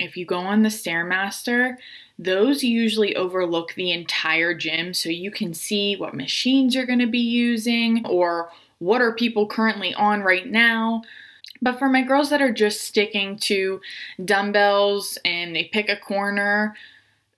If 0.00 0.16
you 0.16 0.24
go 0.24 0.38
on 0.38 0.62
the 0.62 0.68
Stairmaster, 0.68 1.76
those 2.18 2.62
usually 2.62 3.16
overlook 3.16 3.74
the 3.74 3.92
entire 3.92 4.54
gym 4.54 4.92
so 4.94 5.08
you 5.08 5.30
can 5.30 5.54
see 5.54 5.96
what 5.96 6.14
machines 6.14 6.74
you're 6.74 6.86
going 6.86 6.98
to 6.98 7.06
be 7.06 7.18
using 7.18 8.04
or 8.06 8.50
what 8.78 9.00
are 9.00 9.14
people 9.14 9.46
currently 9.46 9.94
on 9.94 10.22
right 10.22 10.46
now. 10.46 11.02
But 11.62 11.78
for 11.78 11.88
my 11.88 12.02
girls 12.02 12.30
that 12.30 12.42
are 12.42 12.52
just 12.52 12.82
sticking 12.82 13.38
to 13.40 13.80
dumbbells 14.24 15.18
and 15.24 15.54
they 15.54 15.64
pick 15.64 15.88
a 15.88 15.96
corner, 15.96 16.74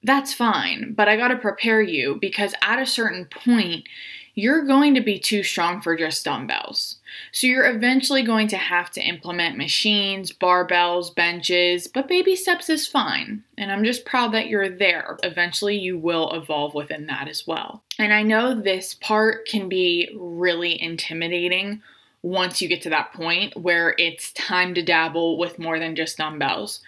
that's 0.02 0.32
fine. 0.32 0.94
But 0.94 1.08
I 1.08 1.16
got 1.16 1.28
to 1.28 1.36
prepare 1.36 1.82
you 1.82 2.18
because 2.20 2.54
at 2.62 2.80
a 2.80 2.86
certain 2.86 3.26
point, 3.26 3.86
you're 4.34 4.64
going 4.64 4.94
to 4.94 5.00
be 5.00 5.18
too 5.18 5.42
strong 5.42 5.80
for 5.80 5.96
just 5.96 6.24
dumbbells. 6.24 6.96
So 7.32 7.46
you're 7.46 7.68
eventually 7.68 8.22
going 8.22 8.48
to 8.48 8.56
have 8.56 8.90
to 8.92 9.02
implement 9.02 9.58
machines, 9.58 10.32
barbells, 10.32 11.14
benches, 11.14 11.86
but 11.86 12.08
baby 12.08 12.34
steps 12.34 12.70
is 12.70 12.86
fine. 12.86 13.44
And 13.58 13.70
I'm 13.70 13.84
just 13.84 14.06
proud 14.06 14.32
that 14.32 14.48
you're 14.48 14.70
there. 14.70 15.18
Eventually 15.22 15.78
you 15.78 15.98
will 15.98 16.30
evolve 16.32 16.74
within 16.74 17.06
that 17.06 17.28
as 17.28 17.46
well. 17.46 17.82
And 17.98 18.12
I 18.12 18.22
know 18.22 18.58
this 18.58 18.94
part 18.94 19.46
can 19.46 19.68
be 19.68 20.08
really 20.18 20.80
intimidating 20.80 21.82
once 22.22 22.62
you 22.62 22.68
get 22.68 22.82
to 22.82 22.90
that 22.90 23.12
point 23.12 23.56
where 23.56 23.94
it's 23.98 24.32
time 24.32 24.74
to 24.74 24.82
dabble 24.82 25.36
with 25.38 25.58
more 25.58 25.78
than 25.78 25.96
just 25.96 26.16
dumbbells 26.16 26.80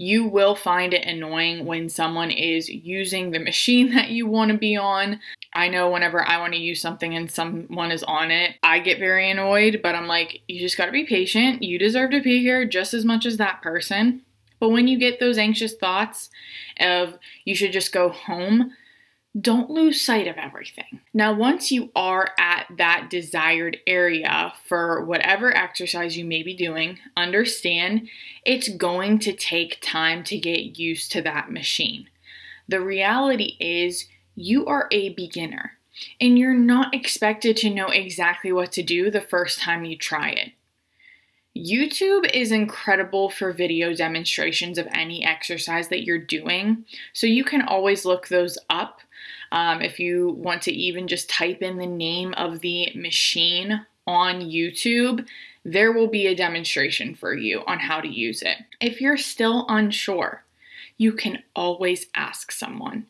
you 0.00 0.24
will 0.24 0.54
find 0.54 0.94
it 0.94 1.06
annoying 1.06 1.66
when 1.66 1.90
someone 1.90 2.30
is 2.30 2.70
using 2.70 3.30
the 3.30 3.38
machine 3.38 3.90
that 3.94 4.08
you 4.08 4.26
want 4.26 4.50
to 4.50 4.56
be 4.56 4.74
on. 4.74 5.20
I 5.52 5.68
know 5.68 5.90
whenever 5.90 6.26
I 6.26 6.38
want 6.38 6.52
to 6.52 6.60
use 6.60 6.80
something 6.80 7.14
and 7.14 7.30
someone 7.30 7.90
is 7.90 8.02
on 8.04 8.30
it, 8.30 8.56
I 8.62 8.78
get 8.78 8.98
very 8.98 9.30
annoyed, 9.30 9.80
but 9.82 9.94
I'm 9.94 10.06
like, 10.06 10.42
you 10.46 10.60
just 10.60 10.76
got 10.76 10.86
to 10.86 10.92
be 10.92 11.04
patient. 11.04 11.62
You 11.62 11.78
deserve 11.78 12.10
to 12.12 12.22
be 12.22 12.40
here 12.40 12.64
just 12.64 12.94
as 12.94 13.04
much 13.04 13.26
as 13.26 13.36
that 13.38 13.62
person. 13.62 14.22
But 14.60 14.68
when 14.68 14.86
you 14.86 14.98
get 14.98 15.18
those 15.18 15.38
anxious 15.38 15.74
thoughts 15.74 16.30
of 16.78 17.18
you 17.44 17.54
should 17.54 17.72
just 17.72 17.92
go 17.92 18.10
home, 18.10 18.72
don't 19.40 19.70
lose 19.70 20.00
sight 20.00 20.26
of 20.26 20.36
everything. 20.36 21.00
Now, 21.14 21.32
once 21.32 21.70
you 21.70 21.90
are 21.94 22.30
at 22.38 22.66
that 22.78 23.08
desired 23.10 23.78
area 23.86 24.52
for 24.66 25.04
whatever 25.04 25.56
exercise 25.56 26.16
you 26.16 26.24
may 26.24 26.42
be 26.42 26.54
doing, 26.54 26.98
understand 27.16 28.08
it's 28.44 28.68
going 28.68 29.20
to 29.20 29.32
take 29.32 29.80
time 29.80 30.24
to 30.24 30.38
get 30.38 30.78
used 30.78 31.12
to 31.12 31.22
that 31.22 31.50
machine. 31.50 32.08
The 32.68 32.80
reality 32.80 33.56
is, 33.60 34.06
you 34.40 34.66
are 34.66 34.88
a 34.90 35.10
beginner 35.10 35.72
and 36.20 36.38
you're 36.38 36.54
not 36.54 36.94
expected 36.94 37.56
to 37.58 37.70
know 37.70 37.88
exactly 37.88 38.52
what 38.52 38.72
to 38.72 38.82
do 38.82 39.10
the 39.10 39.20
first 39.20 39.60
time 39.60 39.84
you 39.84 39.96
try 39.96 40.30
it. 40.30 40.52
YouTube 41.56 42.30
is 42.32 42.52
incredible 42.52 43.28
for 43.28 43.52
video 43.52 43.92
demonstrations 43.92 44.78
of 44.78 44.86
any 44.92 45.24
exercise 45.24 45.88
that 45.88 46.04
you're 46.04 46.16
doing, 46.16 46.84
so 47.12 47.26
you 47.26 47.42
can 47.42 47.62
always 47.62 48.04
look 48.04 48.28
those 48.28 48.56
up 48.70 49.00
um, 49.52 49.82
if 49.82 49.98
you 49.98 50.30
want 50.30 50.62
to 50.62 50.72
even 50.72 51.08
just 51.08 51.28
type 51.28 51.60
in 51.60 51.76
the 51.76 51.86
name 51.86 52.34
of 52.34 52.60
the 52.60 52.92
machine 52.94 53.84
on 54.06 54.40
YouTube, 54.40 55.26
there 55.64 55.92
will 55.92 56.06
be 56.06 56.26
a 56.28 56.34
demonstration 56.34 57.14
for 57.14 57.34
you 57.34 57.62
on 57.66 57.80
how 57.80 58.00
to 58.00 58.08
use 58.08 58.42
it. 58.42 58.58
If 58.80 59.00
you're 59.00 59.16
still 59.16 59.66
unsure, 59.68 60.44
you 60.96 61.12
can 61.12 61.42
always 61.54 62.06
ask 62.14 62.52
someone. 62.52 63.06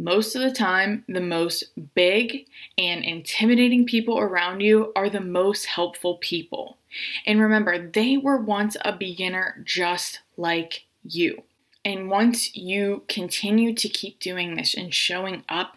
Most 0.00 0.34
of 0.34 0.40
the 0.40 0.50
time, 0.50 1.04
the 1.08 1.20
most 1.20 1.64
big 1.94 2.46
and 2.78 3.04
intimidating 3.04 3.84
people 3.84 4.18
around 4.18 4.60
you 4.60 4.92
are 4.96 5.10
the 5.10 5.20
most 5.20 5.66
helpful 5.66 6.16
people. 6.16 6.78
And 7.26 7.40
remember, 7.40 7.90
they 7.90 8.16
were 8.16 8.38
once 8.38 8.78
a 8.82 8.96
beginner 8.96 9.62
just 9.64 10.20
like 10.38 10.84
you. 11.04 11.42
And 11.84 12.10
once 12.10 12.56
you 12.56 13.04
continue 13.08 13.74
to 13.74 13.88
keep 13.88 14.18
doing 14.20 14.56
this 14.56 14.74
and 14.74 14.92
showing 14.92 15.44
up, 15.48 15.76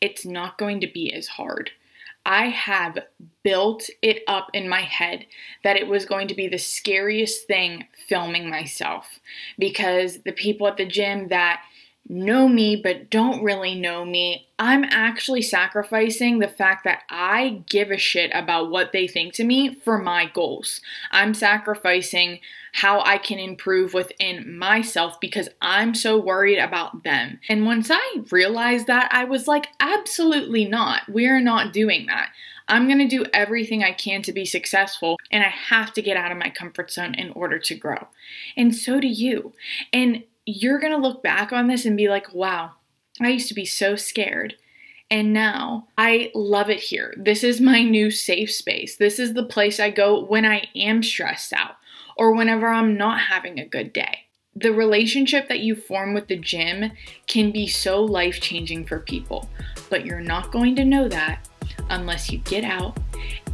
it's 0.00 0.24
not 0.24 0.56
going 0.56 0.80
to 0.80 0.86
be 0.86 1.12
as 1.12 1.26
hard. 1.26 1.70
I 2.26 2.46
have 2.46 2.98
built 3.42 3.90
it 4.02 4.22
up 4.26 4.50
in 4.54 4.68
my 4.68 4.80
head 4.80 5.26
that 5.62 5.76
it 5.76 5.86
was 5.88 6.06
going 6.06 6.28
to 6.28 6.34
be 6.34 6.48
the 6.48 6.58
scariest 6.58 7.46
thing 7.46 7.86
filming 8.08 8.48
myself 8.48 9.20
because 9.58 10.22
the 10.22 10.32
people 10.32 10.66
at 10.66 10.76
the 10.76 10.86
gym 10.86 11.28
that 11.28 11.62
know 12.08 12.48
me 12.48 12.76
but 12.76 13.10
don't 13.10 13.42
really 13.42 13.74
know 13.74 14.04
me, 14.04 14.46
I'm 14.58 14.84
actually 14.84 15.42
sacrificing 15.42 16.38
the 16.38 16.48
fact 16.48 16.84
that 16.84 17.02
I 17.10 17.62
give 17.68 17.90
a 17.90 17.98
shit 17.98 18.30
about 18.34 18.70
what 18.70 18.92
they 18.92 19.06
think 19.06 19.34
to 19.34 19.44
me 19.44 19.74
for 19.74 19.98
my 19.98 20.26
goals. 20.26 20.80
I'm 21.10 21.34
sacrificing 21.34 22.40
how 22.72 23.00
I 23.00 23.18
can 23.18 23.38
improve 23.38 23.94
within 23.94 24.58
myself 24.58 25.20
because 25.20 25.48
I'm 25.62 25.94
so 25.94 26.18
worried 26.18 26.58
about 26.58 27.04
them. 27.04 27.40
And 27.48 27.66
once 27.66 27.88
I 27.90 28.22
realized 28.30 28.88
that, 28.88 29.08
I 29.12 29.24
was 29.24 29.46
like, 29.46 29.68
absolutely 29.80 30.64
not. 30.64 31.02
We're 31.08 31.40
not 31.40 31.72
doing 31.72 32.06
that. 32.06 32.30
I'm 32.66 32.86
going 32.86 32.98
to 32.98 33.06
do 33.06 33.26
everything 33.32 33.84
I 33.84 33.92
can 33.92 34.22
to 34.22 34.32
be 34.32 34.46
successful, 34.46 35.18
and 35.30 35.44
I 35.44 35.48
have 35.48 35.92
to 35.94 36.02
get 36.02 36.16
out 36.16 36.32
of 36.32 36.38
my 36.38 36.48
comfort 36.48 36.90
zone 36.90 37.14
in 37.14 37.30
order 37.32 37.58
to 37.58 37.74
grow. 37.74 38.08
And 38.56 38.74
so 38.74 39.00
do 39.00 39.06
you. 39.06 39.52
And 39.92 40.24
you're 40.46 40.78
going 40.78 40.92
to 40.92 40.98
look 40.98 41.22
back 41.22 41.52
on 41.52 41.66
this 41.66 41.84
and 41.84 41.96
be 41.96 42.08
like, 42.08 42.34
wow, 42.34 42.72
I 43.20 43.28
used 43.28 43.48
to 43.48 43.54
be 43.54 43.64
so 43.64 43.96
scared. 43.96 44.56
And 45.10 45.32
now 45.32 45.88
I 45.98 46.32
love 46.34 46.70
it 46.70 46.80
here. 46.80 47.14
This 47.16 47.44
is 47.44 47.60
my 47.60 47.82
new 47.82 48.10
safe 48.10 48.50
space. 48.50 48.96
This 48.96 49.18
is 49.18 49.34
the 49.34 49.44
place 49.44 49.78
I 49.78 49.90
go 49.90 50.24
when 50.24 50.44
I 50.44 50.64
am 50.74 51.02
stressed 51.02 51.52
out 51.52 51.76
or 52.16 52.32
whenever 52.32 52.68
I'm 52.68 52.96
not 52.96 53.20
having 53.20 53.58
a 53.58 53.66
good 53.66 53.92
day. 53.92 54.20
The 54.56 54.72
relationship 54.72 55.48
that 55.48 55.60
you 55.60 55.74
form 55.74 56.14
with 56.14 56.28
the 56.28 56.36
gym 56.36 56.92
can 57.26 57.50
be 57.50 57.66
so 57.66 58.02
life 58.02 58.40
changing 58.40 58.86
for 58.86 59.00
people, 59.00 59.50
but 59.90 60.06
you're 60.06 60.20
not 60.20 60.52
going 60.52 60.76
to 60.76 60.84
know 60.84 61.08
that 61.08 61.48
unless 61.90 62.30
you 62.30 62.38
get 62.38 62.64
out 62.64 62.98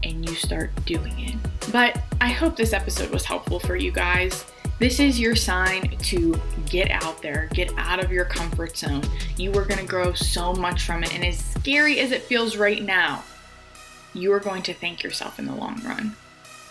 and 0.02 0.28
you 0.28 0.34
start 0.34 0.70
doing 0.84 1.18
it. 1.18 1.36
But 1.72 2.00
I 2.20 2.28
hope 2.28 2.56
this 2.56 2.72
episode 2.72 3.10
was 3.10 3.24
helpful 3.24 3.60
for 3.60 3.76
you 3.76 3.92
guys. 3.92 4.44
This 4.80 4.98
is 4.98 5.20
your 5.20 5.36
sign 5.36 5.94
to 5.98 6.40
get 6.64 6.90
out 6.90 7.20
there, 7.20 7.50
get 7.52 7.70
out 7.76 8.02
of 8.02 8.10
your 8.10 8.24
comfort 8.24 8.78
zone. 8.78 9.02
You 9.36 9.50
are 9.58 9.66
going 9.66 9.78
to 9.78 9.86
grow 9.86 10.14
so 10.14 10.54
much 10.54 10.86
from 10.86 11.04
it. 11.04 11.14
And 11.14 11.22
as 11.22 11.38
scary 11.38 12.00
as 12.00 12.12
it 12.12 12.22
feels 12.22 12.56
right 12.56 12.82
now, 12.82 13.22
you 14.14 14.32
are 14.32 14.40
going 14.40 14.62
to 14.62 14.72
thank 14.72 15.02
yourself 15.02 15.38
in 15.38 15.44
the 15.44 15.54
long 15.54 15.82
run. 15.84 16.16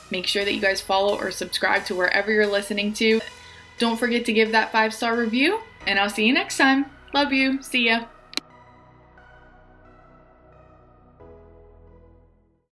Make 0.10 0.26
sure 0.26 0.43
that 0.43 0.56
you 0.56 0.60
guys 0.60 0.82
follow 0.82 1.19
or 1.19 1.30
subscribe 1.30 1.86
to 1.86 1.93
wherever 1.93 2.32
you're 2.32 2.48
listening 2.48 2.93
to. 2.93 3.22
Don't 3.78 4.00
forget 4.00 4.26
to 4.26 4.34
give 4.34 4.54
that 4.54 4.72
five 4.72 4.91
star 4.91 5.15
review, 5.15 5.60
and 5.86 6.00
I'll 6.00 6.10
see 6.10 6.26
you 6.26 6.34
next 6.34 6.58
time. 6.58 6.88
Love 7.13 7.32
you. 7.32 7.62
See 7.62 7.89
ya. 7.89 8.06